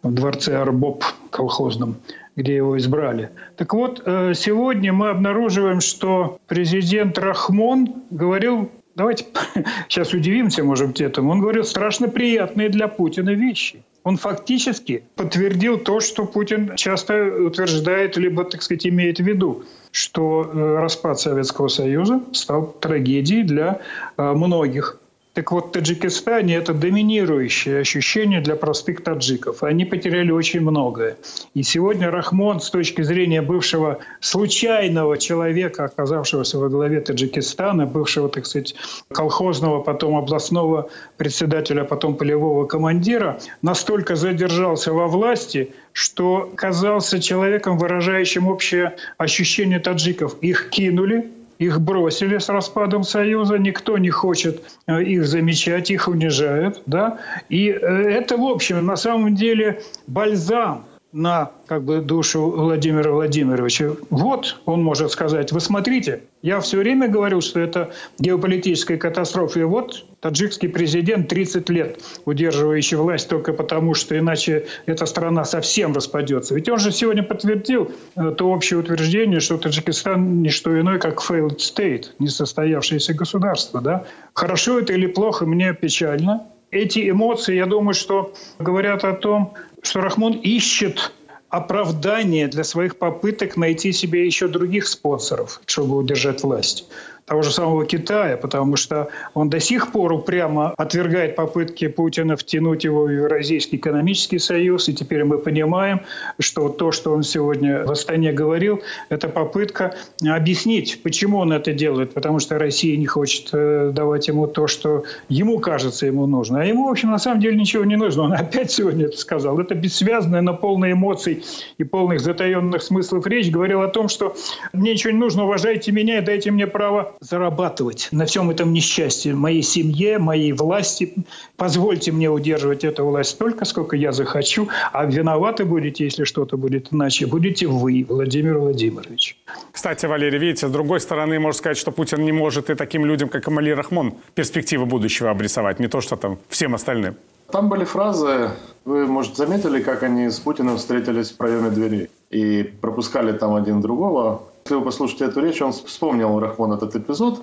в 0.02 0.14
дворце 0.14 0.56
Арбоб 0.56 1.04
колхозном 1.30 1.96
где 2.36 2.54
его 2.54 2.78
избрали. 2.78 3.30
Так 3.56 3.74
вот, 3.74 4.00
э, 4.04 4.32
сегодня 4.32 4.92
мы 4.92 5.08
обнаруживаем, 5.10 5.80
что 5.80 6.38
президент 6.46 7.18
Рахмон 7.18 8.04
говорил 8.10 8.70
давайте 8.98 9.24
сейчас 9.88 10.12
удивимся, 10.12 10.62
может 10.62 10.88
быть, 10.88 11.00
этому. 11.00 11.30
Он 11.30 11.40
говорил 11.40 11.64
страшно 11.64 12.08
приятные 12.08 12.68
для 12.68 12.88
Путина 12.88 13.30
вещи. 13.30 13.82
Он 14.04 14.16
фактически 14.16 15.04
подтвердил 15.16 15.78
то, 15.78 16.00
что 16.00 16.26
Путин 16.26 16.76
часто 16.76 17.14
утверждает, 17.24 18.16
либо, 18.16 18.44
так 18.44 18.62
сказать, 18.62 18.86
имеет 18.86 19.18
в 19.18 19.24
виду, 19.24 19.64
что 19.90 20.44
э, 20.44 20.76
распад 20.80 21.20
Советского 21.20 21.68
Союза 21.68 22.22
стал 22.32 22.72
трагедией 22.80 23.42
для 23.42 23.80
э, 24.16 24.32
многих 24.32 25.00
так 25.38 25.52
вот, 25.52 25.68
в 25.68 25.70
Таджикистане 25.70 26.56
это 26.56 26.74
доминирующее 26.74 27.78
ощущение 27.78 28.40
для 28.40 28.56
простых 28.56 29.04
таджиков. 29.04 29.62
Они 29.62 29.84
потеряли 29.84 30.32
очень 30.32 30.60
многое. 30.62 31.16
И 31.54 31.62
сегодня 31.62 32.10
Рахмон, 32.10 32.60
с 32.60 32.70
точки 32.70 33.02
зрения 33.02 33.40
бывшего 33.40 34.00
случайного 34.18 35.16
человека, 35.16 35.84
оказавшегося 35.84 36.58
во 36.58 36.68
главе 36.68 37.00
Таджикистана, 37.00 37.86
бывшего, 37.86 38.28
так 38.28 38.46
сказать, 38.46 38.74
колхозного, 39.12 39.80
потом 39.80 40.16
областного 40.16 40.90
председателя, 41.18 41.84
потом 41.84 42.16
полевого 42.16 42.66
командира, 42.66 43.38
настолько 43.62 44.16
задержался 44.16 44.92
во 44.92 45.06
власти, 45.06 45.72
что 45.92 46.50
казался 46.56 47.22
человеком, 47.22 47.78
выражающим 47.78 48.48
общее 48.48 48.96
ощущение 49.18 49.78
таджиков. 49.78 50.36
Их 50.40 50.70
кинули, 50.70 51.30
их 51.58 51.80
бросили 51.80 52.38
с 52.38 52.48
распадом 52.48 53.02
Союза, 53.02 53.58
никто 53.58 53.98
не 53.98 54.10
хочет 54.10 54.62
э, 54.86 55.02
их 55.02 55.26
замечать, 55.26 55.90
их 55.90 56.08
унижают. 56.08 56.82
Да? 56.86 57.18
И 57.48 57.68
э, 57.68 57.76
это, 57.76 58.36
в 58.36 58.44
общем, 58.44 58.86
на 58.86 58.96
самом 58.96 59.34
деле 59.34 59.82
бальзам 60.06 60.84
на 61.12 61.52
как 61.66 61.84
бы, 61.84 62.00
душу 62.00 62.50
Владимира 62.50 63.10
Владимировича. 63.12 63.92
Вот 64.10 64.60
он 64.66 64.82
может 64.82 65.10
сказать, 65.10 65.52
вы 65.52 65.60
смотрите, 65.60 66.22
я 66.42 66.60
все 66.60 66.78
время 66.78 67.08
говорю, 67.08 67.40
что 67.40 67.60
это 67.60 67.92
геополитическая 68.18 68.98
катастрофа. 68.98 69.60
И 69.60 69.64
вот 69.64 70.04
таджикский 70.20 70.68
президент 70.68 71.28
30 71.28 71.68
лет 71.70 72.00
удерживающий 72.26 72.98
власть 72.98 73.28
только 73.28 73.54
потому, 73.54 73.94
что 73.94 74.18
иначе 74.18 74.66
эта 74.84 75.06
страна 75.06 75.44
совсем 75.44 75.94
распадется. 75.94 76.54
Ведь 76.54 76.68
он 76.68 76.78
же 76.78 76.92
сегодня 76.92 77.22
подтвердил 77.22 77.90
э, 78.16 78.30
то 78.36 78.50
общее 78.50 78.78
утверждение, 78.78 79.40
что 79.40 79.56
Таджикистан 79.56 80.42
не 80.42 80.50
что 80.50 80.78
иное, 80.78 80.98
как 80.98 81.20
failed 81.20 81.56
state, 81.56 82.06
несостоявшееся 82.18 83.14
государство. 83.14 83.80
Да? 83.80 84.04
Хорошо 84.34 84.78
это 84.78 84.92
или 84.92 85.06
плохо, 85.06 85.46
мне 85.46 85.72
печально. 85.72 86.46
Эти 86.70 87.08
эмоции, 87.08 87.56
я 87.56 87.64
думаю, 87.64 87.94
что 87.94 88.34
говорят 88.58 89.02
о 89.02 89.14
том, 89.14 89.54
что 89.82 90.00
Рахмон 90.00 90.34
ищет 90.34 91.12
оправдание 91.48 92.48
для 92.48 92.64
своих 92.64 92.96
попыток 92.98 93.56
найти 93.56 93.92
себе 93.92 94.26
еще 94.26 94.48
других 94.48 94.86
спонсоров, 94.86 95.60
чтобы 95.66 95.96
удержать 95.96 96.42
власть 96.42 96.86
того 97.28 97.42
же 97.42 97.52
самого 97.52 97.84
Китая, 97.84 98.36
потому 98.36 98.76
что 98.76 99.08
он 99.34 99.50
до 99.50 99.60
сих 99.60 99.92
пор 99.92 100.12
упрямо 100.12 100.74
отвергает 100.76 101.36
попытки 101.36 101.88
Путина 101.88 102.36
втянуть 102.36 102.84
его 102.84 103.04
в 103.04 103.10
Евразийский 103.10 103.76
экономический 103.76 104.38
союз. 104.38 104.88
И 104.88 104.94
теперь 104.94 105.24
мы 105.24 105.38
понимаем, 105.38 106.00
что 106.38 106.70
то, 106.70 106.90
что 106.90 107.12
он 107.12 107.22
сегодня 107.22 107.84
в 107.84 107.90
Астане 107.90 108.32
говорил, 108.32 108.80
это 109.10 109.28
попытка 109.28 109.94
объяснить, 110.26 111.02
почему 111.02 111.38
он 111.38 111.52
это 111.52 111.72
делает. 111.72 112.14
Потому 112.14 112.38
что 112.38 112.58
Россия 112.58 112.96
не 112.96 113.06
хочет 113.06 113.50
э, 113.52 113.90
давать 113.92 114.28
ему 114.28 114.46
то, 114.46 114.66
что 114.66 115.04
ему 115.28 115.58
кажется 115.58 116.06
ему 116.06 116.26
нужно. 116.26 116.62
А 116.62 116.64
ему, 116.64 116.88
в 116.88 116.90
общем, 116.90 117.10
на 117.10 117.18
самом 117.18 117.40
деле 117.40 117.56
ничего 117.56 117.84
не 117.84 117.96
нужно. 117.96 118.22
Он 118.22 118.32
опять 118.38 118.70
сегодня 118.70 119.06
это 119.06 119.18
сказал. 119.18 119.58
Это 119.60 119.74
бессвязная, 119.74 120.40
но 120.40 120.54
полная 120.54 120.92
эмоций 120.92 121.44
и 121.76 121.84
полных 121.84 122.20
затаенных 122.20 122.82
смыслов 122.82 123.26
речь 123.26 123.50
говорил 123.50 123.82
о 123.82 123.88
том, 123.88 124.08
что 124.08 124.34
мне 124.72 124.92
ничего 124.92 125.12
не 125.12 125.18
нужно, 125.18 125.44
уважайте 125.44 125.92
меня 125.92 126.18
и 126.18 126.24
дайте 126.24 126.50
мне 126.50 126.66
право 126.66 127.17
зарабатывать 127.20 128.08
на 128.12 128.26
всем 128.26 128.50
этом 128.50 128.72
несчастье, 128.72 129.34
моей 129.34 129.62
семье, 129.62 130.18
моей 130.18 130.52
власти. 130.52 131.14
Позвольте 131.56 132.12
мне 132.12 132.30
удерживать 132.30 132.84
эту 132.84 133.04
власть 133.04 133.30
столько, 133.30 133.64
сколько 133.64 133.96
я 133.96 134.12
захочу, 134.12 134.68
а 134.92 135.04
виноваты 135.04 135.64
будете, 135.64 136.04
если 136.04 136.24
что-то 136.24 136.56
будет 136.56 136.92
иначе, 136.92 137.26
будете 137.26 137.66
вы, 137.66 138.06
Владимир 138.08 138.58
Владимирович. 138.58 139.36
Кстати, 139.72 140.06
Валерий, 140.06 140.38
видите, 140.38 140.68
с 140.68 140.70
другой 140.70 141.00
стороны, 141.00 141.38
можно 141.38 141.58
сказать, 141.58 141.76
что 141.76 141.90
Путин 141.90 142.22
не 142.22 142.32
может 142.32 142.70
и 142.70 142.74
таким 142.74 143.04
людям, 143.04 143.28
как 143.28 143.46
Амали 143.48 143.70
Рахмон, 143.70 144.14
перспективы 144.34 144.86
будущего 144.86 145.30
обрисовать, 145.30 145.80
не 145.80 145.88
то, 145.88 146.00
что 146.00 146.16
там 146.16 146.38
всем 146.48 146.74
остальным. 146.74 147.16
Там 147.50 147.70
были 147.70 147.84
фразы, 147.84 148.50
вы, 148.84 149.06
может, 149.06 149.36
заметили, 149.36 149.82
как 149.82 150.02
они 150.02 150.28
с 150.28 150.38
Путиным 150.38 150.76
встретились 150.76 151.30
в 151.30 151.36
проеме 151.36 151.70
двери 151.70 152.10
и 152.30 152.62
пропускали 152.62 153.32
там 153.32 153.54
один 153.54 153.80
другого. 153.80 154.42
Если 154.68 154.80
вы 154.80 154.84
послушаете 154.84 155.24
эту 155.24 155.40
речь, 155.40 155.62
он 155.62 155.72
вспомнил 155.72 156.38
Рахмон 156.38 156.74
этот 156.74 156.94
эпизод. 156.94 157.42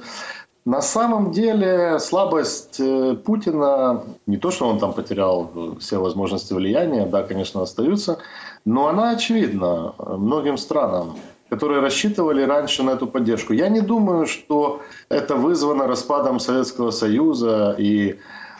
На 0.63 0.79
самом 0.79 1.31
деле 1.31 1.97
слабость 1.97 2.79
э, 2.79 3.15
Путина, 3.15 4.03
не 4.27 4.37
то, 4.37 4.51
что 4.51 4.67
он 4.67 4.77
там 4.77 4.93
потерял 4.93 5.49
все 5.79 5.97
возможности 5.97 6.53
влияния, 6.53 7.07
да, 7.07 7.23
конечно, 7.23 7.63
остаются, 7.63 8.19
но 8.63 8.89
она 8.89 9.09
очевидна 9.09 9.93
многим 9.97 10.57
странам 10.57 11.15
которые 11.49 11.79
рассчитывали 11.79 12.43
раньше 12.43 12.83
на 12.83 12.91
эту 12.91 13.07
поддержку. 13.07 13.53
Я 13.53 13.69
не 13.69 13.81
думаю, 13.81 14.27
что 14.27 14.81
это 15.09 15.35
вызвано 15.35 15.87
распадом 15.87 16.39
Советского 16.39 16.91
Союза 16.91 17.75
и 17.79 18.19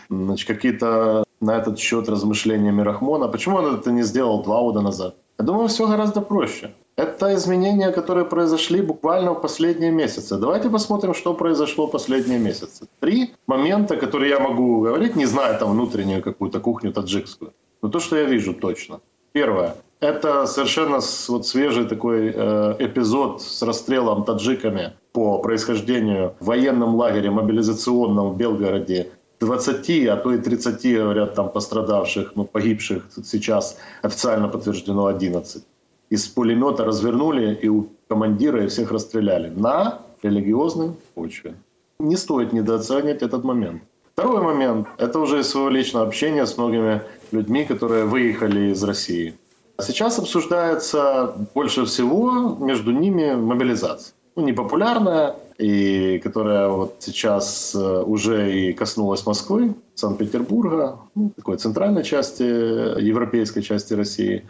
какие-то 0.09 1.23
на 1.39 1.57
этот 1.57 1.77
счет 1.77 2.09
размышления 2.09 2.71
Мирахмона. 2.71 3.27
Почему 3.27 3.57
он 3.57 3.75
это 3.75 3.91
не 3.91 4.03
сделал 4.03 4.43
два 4.43 4.61
года 4.61 4.81
назад? 4.81 5.15
Я 5.39 5.45
думаю, 5.45 5.67
все 5.67 5.87
гораздо 5.87 6.21
проще. 6.21 6.71
Это 6.97 7.33
изменения, 7.35 7.91
которые 7.91 8.25
произошли 8.25 8.81
буквально 8.81 9.31
в 9.31 9.41
последние 9.41 9.91
месяцы. 9.91 10.37
Давайте 10.37 10.69
посмотрим, 10.69 11.13
что 11.13 11.33
произошло 11.33 11.87
в 11.87 11.91
последние 11.91 12.39
месяцы. 12.39 12.87
Три 13.01 13.33
момента, 13.47 13.97
которые 13.97 14.29
я 14.29 14.39
могу 14.39 14.81
говорить, 14.81 15.15
не 15.15 15.25
зная 15.25 15.59
там 15.59 15.71
внутреннюю 15.71 16.23
какую-то 16.23 16.59
кухню 16.59 16.93
таджикскую. 16.93 17.51
Но 17.81 17.89
то, 17.89 17.99
что 17.99 18.15
я 18.15 18.23
вижу 18.23 18.53
точно. 18.53 18.99
Первое. 19.33 19.75
Это 19.99 20.45
совершенно 20.45 20.99
вот 21.27 21.45
свежий 21.45 21.85
такой 21.85 22.31
э, 22.33 22.75
эпизод 22.79 23.41
с 23.41 23.61
расстрелом 23.61 24.23
таджиками 24.23 24.93
по 25.11 25.39
происхождению 25.39 26.33
в 26.39 26.45
военном 26.45 26.95
лагере 26.95 27.29
мобилизационном 27.29 28.31
в 28.31 28.37
Белгороде 28.37 29.09
20, 29.45 30.07
а 30.07 30.17
то 30.17 30.33
и 30.33 30.37
30, 30.37 30.97
говорят, 30.97 31.35
там 31.35 31.49
пострадавших, 31.49 32.35
ну, 32.35 32.43
погибших 32.45 33.03
сейчас 33.23 33.77
официально 34.01 34.47
подтверждено 34.47 35.05
11. 35.05 35.63
Из 36.09 36.27
пулемета 36.27 36.85
развернули 36.85 37.59
и 37.63 37.69
у 37.69 37.87
командира 38.07 38.63
и 38.63 38.67
всех 38.67 38.91
расстреляли 38.91 39.49
на 39.49 39.99
религиозной 40.23 40.91
почве. 41.13 41.53
Не 41.99 42.17
стоит 42.17 42.53
недооценивать 42.53 43.21
этот 43.21 43.43
момент. 43.43 43.81
Второй 44.13 44.41
момент– 44.41 44.87
это 44.97 45.19
уже 45.19 45.43
своего 45.43 45.69
личного 45.69 46.05
общения 46.05 46.45
с 46.45 46.57
многими 46.57 47.01
людьми, 47.31 47.65
которые 47.65 48.05
выехали 48.05 48.71
из 48.71 48.83
России. 48.83 49.33
Сейчас 49.81 50.19
обсуждается 50.19 51.33
больше 51.53 51.83
всего 51.83 52.55
между 52.59 52.91
ними 52.91 53.35
мобилизация. 53.35 54.13
Ну, 54.35 54.43
непопулярная, 54.43 55.35
и 55.57 56.19
которая 56.19 56.67
вот 56.67 56.97
сейчас 56.99 57.73
э, 57.75 58.03
уже 58.03 58.53
и 58.53 58.73
коснулась 58.73 59.25
Москвы, 59.25 59.75
Санкт-Петербурга, 59.93 60.99
ну, 61.15 61.31
такой 61.35 61.57
центральной 61.57 62.03
части, 62.03 62.43
европейской 62.43 63.61
части 63.61 63.93
России. 63.93 64.45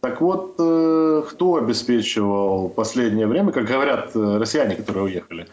Так 0.00 0.20
вот, 0.20 0.54
э, 0.58 1.22
кто 1.28 1.56
обеспечивал 1.56 2.68
последнее 2.70 3.26
время, 3.26 3.52
как 3.52 3.66
говорят 3.66 4.12
э, 4.14 4.38
россияне, 4.38 4.76
которые 4.76 5.04
уехали, 5.04 5.46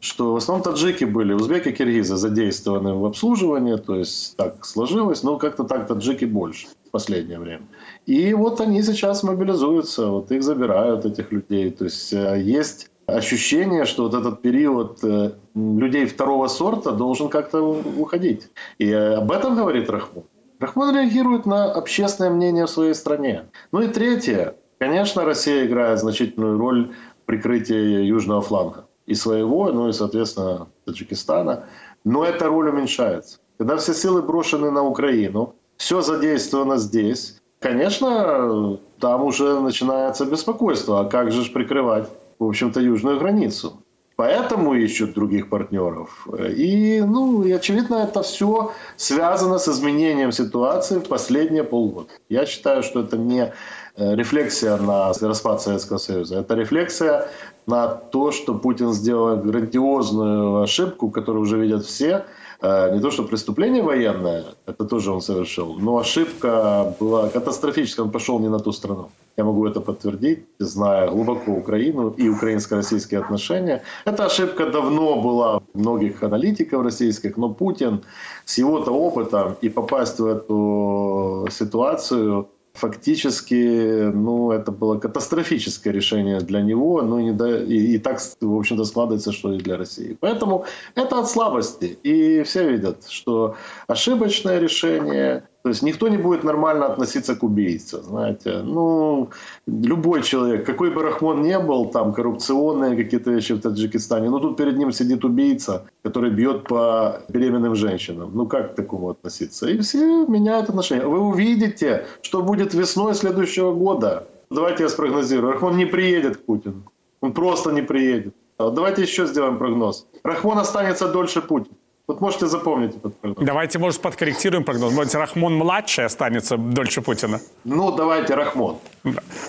что 0.00 0.34
в 0.34 0.36
основном 0.36 0.64
таджики 0.64 1.04
были, 1.04 1.32
узбеки, 1.32 1.72
киргизы 1.72 2.16
задействованы 2.16 2.94
в 2.94 3.06
обслуживании, 3.06 3.76
то 3.76 3.94
есть 3.94 4.36
так 4.36 4.64
сложилось, 4.66 5.22
но 5.22 5.38
как-то 5.38 5.64
так 5.64 5.86
таджики 5.86 6.26
больше 6.26 6.66
в 6.88 6.90
последнее 6.90 7.38
время. 7.38 7.62
И 8.04 8.34
вот 8.34 8.60
они 8.60 8.82
сейчас 8.82 9.22
мобилизуются, 9.22 10.08
вот 10.08 10.30
их 10.30 10.42
забирают, 10.42 11.06
этих 11.06 11.32
людей. 11.32 11.70
То 11.70 11.84
есть 11.84 12.12
есть 12.12 12.90
ощущение, 13.06 13.84
что 13.84 14.04
вот 14.04 14.14
этот 14.14 14.42
период 14.42 15.02
э, 15.02 15.32
людей 15.54 16.06
второго 16.06 16.48
сорта 16.48 16.92
должен 16.92 17.28
как-то 17.28 17.60
уходить. 17.62 18.50
И 18.78 18.88
э, 18.88 19.14
об 19.14 19.30
этом 19.32 19.56
говорит 19.56 19.90
Рахмон. 19.90 20.24
Рахмон 20.60 20.94
реагирует 20.94 21.46
на 21.46 21.72
общественное 21.72 22.30
мнение 22.30 22.66
в 22.66 22.70
своей 22.70 22.94
стране. 22.94 23.46
Ну 23.72 23.80
и 23.80 23.88
третье. 23.88 24.54
Конечно, 24.78 25.24
Россия 25.24 25.66
играет 25.66 25.98
значительную 25.98 26.58
роль 26.58 26.92
в 27.22 27.26
прикрытии 27.26 28.02
южного 28.04 28.40
фланга. 28.40 28.86
И 29.06 29.14
своего, 29.14 29.72
ну 29.72 29.88
и, 29.88 29.92
соответственно, 29.92 30.68
Таджикистана. 30.84 31.64
Но 32.04 32.24
эта 32.24 32.46
роль 32.46 32.68
уменьшается. 32.68 33.38
Когда 33.58 33.76
все 33.76 33.94
силы 33.94 34.22
брошены 34.22 34.70
на 34.70 34.82
Украину, 34.84 35.54
все 35.76 36.00
задействовано 36.00 36.78
здесь, 36.78 37.40
конечно, 37.60 38.78
там 39.00 39.24
уже 39.24 39.60
начинается 39.60 40.24
беспокойство. 40.24 41.00
А 41.00 41.04
как 41.04 41.32
же 41.32 41.50
прикрывать 41.50 42.08
в 42.46 42.48
общем-то, 42.48 42.80
южную 42.80 43.18
границу. 43.18 43.82
Поэтому 44.16 44.74
ищут 44.74 45.14
других 45.14 45.48
партнеров. 45.48 46.28
И, 46.56 47.02
ну, 47.04 47.42
и 47.44 47.52
очевидно, 47.52 47.96
это 47.96 48.22
все 48.22 48.72
связано 48.96 49.58
с 49.58 49.68
изменением 49.68 50.32
ситуации 50.32 50.98
в 50.98 51.08
последние 51.08 51.64
полгода. 51.64 52.08
Я 52.28 52.46
считаю, 52.46 52.82
что 52.82 53.00
это 53.00 53.16
не 53.16 53.52
э, 53.96 54.14
рефлексия 54.14 54.76
на 54.76 55.12
распад 55.12 55.62
Советского 55.62 55.98
Союза. 55.98 56.40
Это 56.40 56.54
рефлексия 56.54 57.26
на 57.66 57.88
то, 57.88 58.32
что 58.32 58.54
Путин 58.54 58.92
сделал 58.92 59.36
грандиозную 59.36 60.62
ошибку, 60.62 61.10
которую 61.10 61.42
уже 61.42 61.58
видят 61.58 61.84
все– 61.84 62.24
не 62.62 63.00
то 63.00 63.10
что 63.10 63.24
преступление 63.24 63.82
военное, 63.82 64.44
это 64.66 64.84
тоже 64.84 65.10
он 65.10 65.20
совершил, 65.20 65.74
но 65.74 65.98
ошибка 65.98 66.94
была 67.00 67.28
катастрофическая, 67.28 68.06
он 68.06 68.12
пошел 68.12 68.38
не 68.38 68.48
на 68.48 68.60
ту 68.60 68.72
страну. 68.72 69.10
Я 69.36 69.44
могу 69.44 69.66
это 69.66 69.80
подтвердить, 69.80 70.44
зная 70.58 71.10
глубоко 71.10 71.52
Украину 71.52 72.10
и 72.10 72.28
украинско-российские 72.28 73.20
отношения. 73.20 73.82
Эта 74.04 74.26
ошибка 74.26 74.66
давно 74.66 75.20
была 75.20 75.56
у 75.56 75.78
многих 75.78 76.22
аналитиков 76.22 76.82
российских, 76.82 77.36
но 77.36 77.48
Путин 77.48 78.02
с 78.44 78.58
его-то 78.58 78.92
опытом 78.92 79.56
и 79.60 79.68
попасть 79.68 80.20
в 80.20 80.26
эту 80.26 81.48
ситуацию 81.50 82.48
фактически, 82.74 84.10
ну, 84.12 84.50
это 84.50 84.72
было 84.72 84.98
катастрофическое 84.98 85.92
решение 85.92 86.40
для 86.40 86.62
него, 86.62 87.02
ну, 87.02 87.20
не 87.20 87.32
до, 87.32 87.62
и, 87.62 87.94
и 87.94 87.98
так, 87.98 88.20
в 88.40 88.58
общем-то, 88.58 88.84
складывается, 88.84 89.32
что 89.32 89.52
и 89.52 89.58
для 89.58 89.76
России. 89.76 90.16
Поэтому 90.20 90.64
это 90.94 91.18
от 91.18 91.30
слабости. 91.30 91.98
И 92.02 92.42
все 92.42 92.70
видят, 92.70 93.06
что 93.08 93.56
ошибочное 93.86 94.58
решение, 94.58 95.44
то 95.62 95.68
есть 95.68 95.82
никто 95.82 96.08
не 96.08 96.16
будет 96.16 96.44
нормально 96.44 96.86
относиться 96.86 97.36
к 97.36 97.44
убийце, 97.44 98.02
знаете. 98.02 98.62
Ну, 98.64 99.30
любой 99.66 100.22
человек, 100.22 100.66
какой 100.66 100.90
бы 100.90 101.02
Рахмон 101.02 101.42
не 101.42 101.58
был, 101.58 101.86
там 101.86 102.12
коррупционные 102.12 102.96
какие-то 102.96 103.30
вещи 103.30 103.52
в 103.54 103.60
Таджикистане, 103.60 104.28
но 104.30 104.40
тут 104.40 104.56
перед 104.56 104.76
ним 104.76 104.92
сидит 104.92 105.24
убийца, 105.24 105.84
который 106.04 106.30
бьет 106.30 106.64
по 106.64 107.20
беременным 107.28 107.76
женщинам. 107.76 108.30
Ну, 108.34 108.46
как 108.46 108.72
к 108.72 108.74
такому 108.74 109.10
относиться? 109.10 109.68
И 109.68 109.78
все 109.78 110.26
меняют 110.26 110.68
отношения. 110.68 111.06
Вы 111.06 111.20
увидите, 111.20 112.06
что 112.22 112.42
будет 112.42 112.74
весной 112.74 113.14
следующего 113.14 113.72
года. 113.72 114.26
Давайте 114.50 114.82
я 114.82 114.88
спрогнозирую. 114.88 115.52
Рахмон 115.52 115.76
не 115.76 115.86
приедет 115.86 116.36
к 116.36 116.40
Путину. 116.40 116.82
Он 117.20 117.32
просто 117.32 117.70
не 117.70 117.82
приедет. 117.82 118.34
Давайте 118.58 119.02
еще 119.02 119.26
сделаем 119.26 119.58
прогноз. 119.58 120.06
Рахмон 120.24 120.58
останется 120.58 121.08
дольше 121.08 121.40
Путина. 121.40 121.76
Вот 122.08 122.20
можете 122.20 122.46
запомнить 122.46 122.96
этот 122.96 123.16
прогноз. 123.18 123.46
Давайте, 123.46 123.78
может, 123.78 124.00
подкорректируем 124.00 124.64
прогноз. 124.64 124.92
Может, 124.92 125.14
Рахмон-младший 125.14 126.04
останется 126.04 126.56
дольше 126.56 127.00
Путина? 127.00 127.40
Ну, 127.62 127.92
давайте 127.92 128.34
Рахмон. 128.34 128.78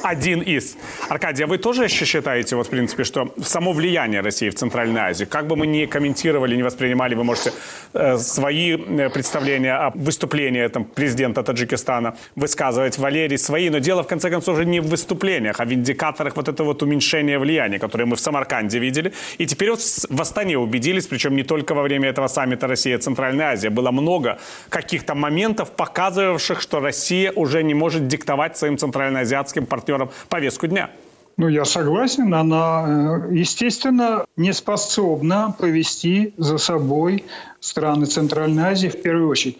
Один 0.03 0.41
из. 0.41 0.77
Аркадий, 1.09 1.43
а 1.43 1.47
вы 1.47 1.57
тоже 1.57 1.87
считаете, 1.87 2.55
вот, 2.55 2.67
в 2.67 2.69
принципе, 2.69 3.03
что 3.03 3.33
само 3.43 3.73
влияние 3.73 4.21
России 4.21 4.49
в 4.49 4.55
Центральной 4.55 5.01
Азии, 5.01 5.25
как 5.25 5.47
бы 5.47 5.55
мы 5.55 5.65
ни 5.65 5.85
комментировали, 5.85 6.55
не 6.55 6.61
воспринимали, 6.63 7.15
вы 7.15 7.23
можете 7.23 7.53
э, 7.93 8.17
свои 8.17 8.77
э, 8.77 9.09
представления 9.09 9.73
о 9.73 9.91
выступлении 9.95 10.67
там, 10.67 10.85
президента 10.85 11.41
Таджикистана 11.41 12.15
высказывать, 12.35 12.99
Валерий 12.99 13.37
свои, 13.37 13.69
но 13.69 13.79
дело, 13.79 14.03
в 14.03 14.07
конце 14.07 14.29
концов, 14.29 14.55
уже 14.55 14.65
не 14.65 14.79
в 14.79 14.89
выступлениях, 14.89 15.59
а 15.59 15.65
в 15.65 15.73
индикаторах 15.73 16.35
вот 16.35 16.47
этого 16.47 16.67
вот 16.67 16.83
уменьшения 16.83 17.39
влияния, 17.39 17.79
которое 17.79 18.05
мы 18.05 18.15
в 18.15 18.19
Самарканде 18.19 18.77
видели. 18.77 19.11
И 19.39 19.47
теперь 19.47 19.71
вот 19.71 19.79
в 19.79 20.21
Астане 20.21 20.57
убедились, 20.57 21.07
причем 21.07 21.35
не 21.35 21.43
только 21.43 21.73
во 21.73 21.81
время 21.81 22.09
этого 22.09 22.27
саммита 22.27 22.42
Россия-Центральная 22.67 23.53
Азия. 23.53 23.69
Было 23.69 23.91
много 23.91 24.39
каких-то 24.69 25.15
моментов, 25.15 25.71
показывавших, 25.71 26.61
что 26.61 26.79
Россия 26.79 27.31
уже 27.31 27.63
не 27.63 27.73
может 27.73 28.07
диктовать 28.07 28.57
своим 28.57 28.77
центральноазиатским 28.77 29.65
партнерам 29.65 30.09
повестку 30.29 30.67
дня. 30.67 30.89
Ну, 31.35 31.47
я 31.47 31.65
согласен, 31.65 32.33
она, 32.33 33.25
э, 33.31 33.35
естественно, 33.35 34.25
не 34.37 34.53
способна 34.53 35.55
повести 35.57 36.33
за 36.37 36.59
собой 36.59 37.25
страны 37.59 38.05
Центральной 38.05 38.63
Азии 38.63 38.87
в 38.87 39.01
первую 39.01 39.29
очередь. 39.29 39.57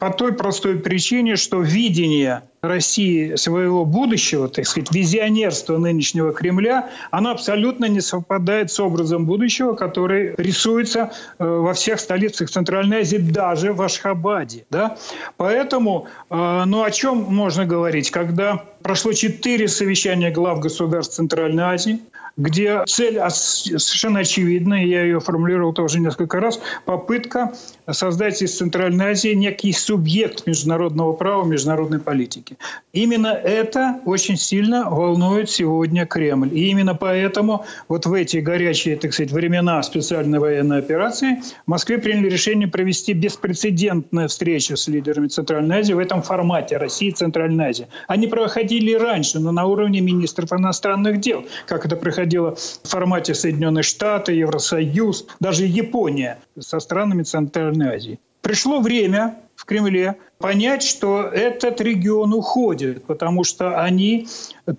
По 0.00 0.10
той 0.10 0.32
простой 0.32 0.78
причине, 0.80 1.36
что 1.36 1.60
видение 1.60 2.42
России 2.68 3.34
своего 3.36 3.84
будущего, 3.84 4.48
так 4.48 4.66
сказать, 4.66 4.92
визионерство 4.92 5.78
нынешнего 5.78 6.32
Кремля, 6.32 6.90
оно 7.10 7.30
абсолютно 7.30 7.86
не 7.86 8.00
совпадает 8.00 8.70
с 8.70 8.80
образом 8.80 9.26
будущего, 9.26 9.74
который 9.74 10.34
рисуется 10.36 11.12
э, 11.38 11.44
во 11.44 11.74
всех 11.74 12.00
столицах 12.00 12.50
Центральной 12.50 13.00
Азии, 13.00 13.18
даже 13.18 13.72
в 13.72 13.82
Ашхабаде. 13.82 14.66
Да? 14.70 14.96
Поэтому, 15.36 16.06
э, 16.30 16.64
ну 16.66 16.82
о 16.82 16.90
чем 16.90 17.18
можно 17.18 17.66
говорить, 17.66 18.10
когда 18.10 18.64
прошло 18.82 19.12
четыре 19.12 19.68
совещания 19.68 20.30
глав 20.30 20.60
государств 20.60 21.14
Центральной 21.14 21.64
Азии, 21.64 22.00
где 22.36 22.82
цель 22.86 23.20
совершенно 23.28 24.20
очевидна, 24.20 24.74
я 24.84 25.02
ее 25.04 25.20
формулировал 25.20 25.72
тоже 25.72 26.00
несколько 26.00 26.40
раз, 26.40 26.60
попытка 26.84 27.52
создать 27.90 28.42
из 28.42 28.56
Центральной 28.56 29.12
Азии 29.12 29.34
некий 29.34 29.72
субъект 29.72 30.46
международного 30.46 31.12
права, 31.12 31.44
международной 31.44 32.00
политики. 32.00 32.53
Именно 32.92 33.28
это 33.28 34.00
очень 34.04 34.36
сильно 34.36 34.88
волнует 34.88 35.50
сегодня 35.50 36.06
Кремль. 36.06 36.50
И 36.52 36.70
именно 36.70 36.94
поэтому 36.94 37.64
вот 37.88 38.06
в 38.06 38.12
эти 38.12 38.38
горячие, 38.38 38.96
так 38.96 39.12
сказать, 39.12 39.32
времена 39.32 39.82
специальной 39.82 40.38
военной 40.38 40.78
операции 40.78 41.42
в 41.66 41.70
Москве 41.70 41.98
приняли 41.98 42.28
решение 42.28 42.68
провести 42.68 43.12
беспрецедентную 43.12 44.28
встречу 44.28 44.76
с 44.76 44.88
лидерами 44.88 45.28
Центральной 45.28 45.78
Азии 45.78 45.92
в 45.92 45.98
этом 45.98 46.22
формате 46.22 46.76
России 46.76 47.08
и 47.08 47.12
Центральной 47.12 47.66
Азии. 47.66 47.88
Они 48.06 48.26
проходили 48.26 48.94
раньше, 48.94 49.40
но 49.40 49.52
на 49.52 49.66
уровне 49.66 50.00
министров 50.00 50.52
иностранных 50.52 51.20
дел, 51.20 51.44
как 51.66 51.84
это 51.86 51.96
проходило 51.96 52.54
в 52.54 52.88
формате 52.88 53.34
Соединенные 53.34 53.82
Штаты, 53.82 54.32
Евросоюз, 54.32 55.26
даже 55.40 55.64
Япония 55.64 56.38
со 56.58 56.78
странами 56.78 57.22
Центральной 57.22 57.96
Азии. 57.96 58.20
Пришло 58.40 58.80
время 58.80 59.36
в 59.64 59.66
Кремле 59.66 60.16
понять, 60.38 60.82
что 60.82 61.22
этот 61.22 61.80
регион 61.80 62.34
уходит, 62.34 63.04
потому 63.04 63.44
что 63.44 63.80
они 63.80 64.28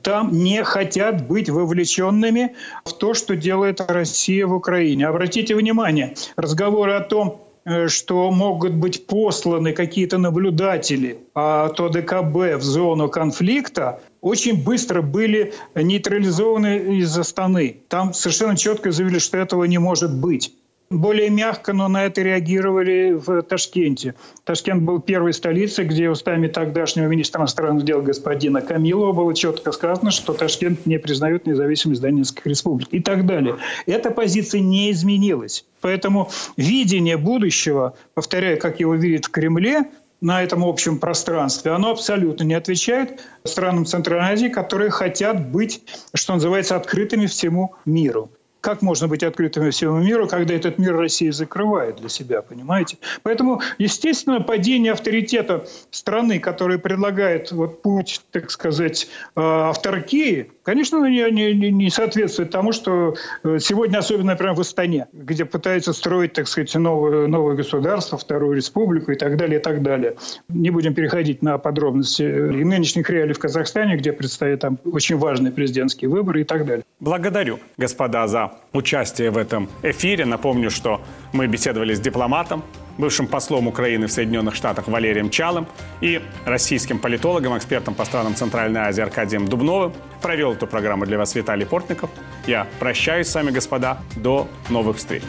там 0.04 0.32
не 0.32 0.64
хотят 0.64 1.28
быть 1.28 1.50
вовлеченными 1.50 2.56
в 2.86 2.94
то, 2.94 3.16
что 3.16 3.36
делает 3.36 3.82
Россия 3.82 4.46
в 4.46 4.54
Украине. 4.54 5.08
Обратите 5.08 5.56
внимание, 5.56 6.14
разговоры 6.36 6.94
о 6.94 7.00
том, 7.00 7.42
э, 7.66 7.88
что 7.88 8.30
могут 8.30 8.74
быть 8.74 9.08
посланы 9.08 9.74
какие-то 9.74 10.20
наблюдатели 10.20 11.18
от 11.34 11.80
ОДКБ 11.80 12.58
в 12.58 12.62
зону 12.62 13.10
конфликта, 13.10 14.02
очень 14.22 14.64
быстро 14.64 15.02
были 15.02 15.56
нейтрализованы 15.74 17.00
из 17.00 17.18
Астаны. 17.18 17.78
Там 17.88 18.14
совершенно 18.14 18.56
четко 18.56 18.92
заявили, 18.92 19.18
что 19.18 19.40
этого 19.40 19.64
не 19.64 19.80
может 19.80 20.16
быть 20.16 20.54
более 20.90 21.30
мягко, 21.30 21.74
но 21.74 21.88
на 21.88 22.06
это 22.06 22.22
реагировали 22.22 23.14
в 23.14 23.42
Ташкенте. 23.42 24.16
Ташкент 24.44 24.84
был 24.84 25.00
первой 25.00 25.34
столицей, 25.34 25.86
где 25.86 26.10
устами 26.10 26.48
тогдашнего 26.48 27.08
министра 27.08 27.40
иностранных 27.40 27.86
дел 27.86 28.02
господина 28.02 28.62
Камилова 28.62 29.12
было 29.12 29.36
четко 29.36 29.72
сказано, 29.72 30.12
что 30.12 30.34
Ташкент 30.34 30.86
не 30.86 31.00
признает 31.00 31.46
независимость 31.46 32.02
Донецкой 32.02 32.52
республики 32.52 32.96
и 32.96 33.02
так 33.02 33.26
далее. 33.26 33.58
Эта 33.86 34.12
позиция 34.12 34.62
не 34.62 34.92
изменилась. 34.92 35.66
Поэтому 35.82 36.30
видение 36.58 37.18
будущего, 37.18 37.96
повторяю, 38.14 38.60
как 38.60 38.80
его 38.80 38.96
видят 38.96 39.26
в 39.26 39.32
Кремле, 39.32 39.86
на 40.22 40.42
этом 40.42 40.64
общем 40.64 40.98
пространстве, 40.98 41.72
оно 41.72 41.92
абсолютно 41.92 42.44
не 42.46 42.54
отвечает 42.54 43.22
странам 43.44 43.86
Центральной 43.86 44.34
Азии, 44.34 44.48
которые 44.48 44.90
хотят 44.90 45.50
быть, 45.50 45.84
что 46.14 46.34
называется, 46.34 46.76
открытыми 46.76 47.28
всему 47.28 47.76
миру. 47.86 48.32
Как 48.66 48.82
можно 48.82 49.08
быть 49.08 49.22
открытыми 49.22 49.70
всему 49.70 50.00
миру, 50.00 50.28
когда 50.28 50.56
этот 50.56 50.80
мир 50.80 50.98
Россия 50.98 51.32
закрывает 51.32 51.98
для 51.98 52.10
себя, 52.10 52.42
понимаете? 52.42 52.98
Поэтому, 53.22 53.62
естественно, 53.78 54.42
падение 54.42 54.94
авторитета 54.94 55.68
страны, 55.92 56.40
которая 56.40 56.80
предлагает 56.80 57.52
вот 57.52 57.84
путь, 57.84 58.22
так 58.32 58.50
сказать, 58.50 59.08
э, 59.36 59.40
авторкии, 59.40 60.50
конечно, 60.64 61.06
не, 61.06 61.30
не, 61.30 61.70
не 61.70 61.92
соответствует 61.92 62.50
тому, 62.50 62.72
что 62.72 63.14
э, 63.44 63.60
сегодня, 63.60 64.00
особенно, 64.00 64.32
например, 64.32 64.56
в 64.56 64.62
Астане, 64.62 65.10
где 65.14 65.46
пытаются 65.46 65.94
строить, 65.94 66.34
так 66.34 66.48
сказать, 66.48 66.74
новое, 66.74 67.28
новое 67.28 67.56
государство, 67.56 68.18
вторую 68.18 68.56
республику 68.58 69.12
и 69.12 69.16
так 69.16 69.38
далее, 69.38 69.60
и 69.60 69.62
так 69.62 69.84
далее. 69.84 70.16
Не 70.50 70.72
будем 70.72 70.96
переходить 70.96 71.44
на 71.44 71.60
подробности 71.60 72.24
и 72.24 72.64
нынешних 72.64 73.12
реалий 73.12 73.36
в 73.36 73.40
Казахстане, 73.40 73.96
где 73.96 74.12
предстоят 74.12 74.62
там 74.62 74.80
очень 74.86 75.18
важные 75.18 75.52
президентские 75.52 76.10
выборы 76.10 76.42
и 76.42 76.46
так 76.46 76.66
далее. 76.66 76.84
Благодарю, 77.00 77.60
господа, 77.78 78.26
за 78.26 78.55
участие 78.74 79.32
в 79.32 79.38
этом 79.38 79.70
эфире. 79.84 80.26
Напомню, 80.26 80.70
что 80.70 81.02
мы 81.34 81.48
беседовали 81.48 81.94
с 81.94 82.00
дипломатом, 82.00 82.64
бывшим 82.98 83.28
послом 83.28 83.68
Украины 83.68 84.08
в 84.08 84.12
Соединенных 84.12 84.56
Штатах 84.56 84.88
Валерием 84.88 85.30
Чалым 85.30 85.68
и 86.02 86.22
российским 86.46 87.00
политологом, 87.00 87.58
экспертом 87.58 87.94
по 87.94 88.06
странам 88.06 88.36
Центральной 88.36 88.82
Азии 88.82 89.02
Аркадием 89.02 89.48
Дубновым. 89.48 89.94
Провел 90.22 90.54
эту 90.54 90.68
программу 90.68 91.06
для 91.06 91.18
вас 91.18 91.36
Виталий 91.36 91.66
Портников. 91.66 92.10
Я 92.48 92.68
прощаюсь 92.80 93.28
с 93.28 93.36
вами, 93.36 93.52
господа. 93.52 93.98
До 94.16 94.48
новых 94.70 94.98
встреч. 94.98 95.24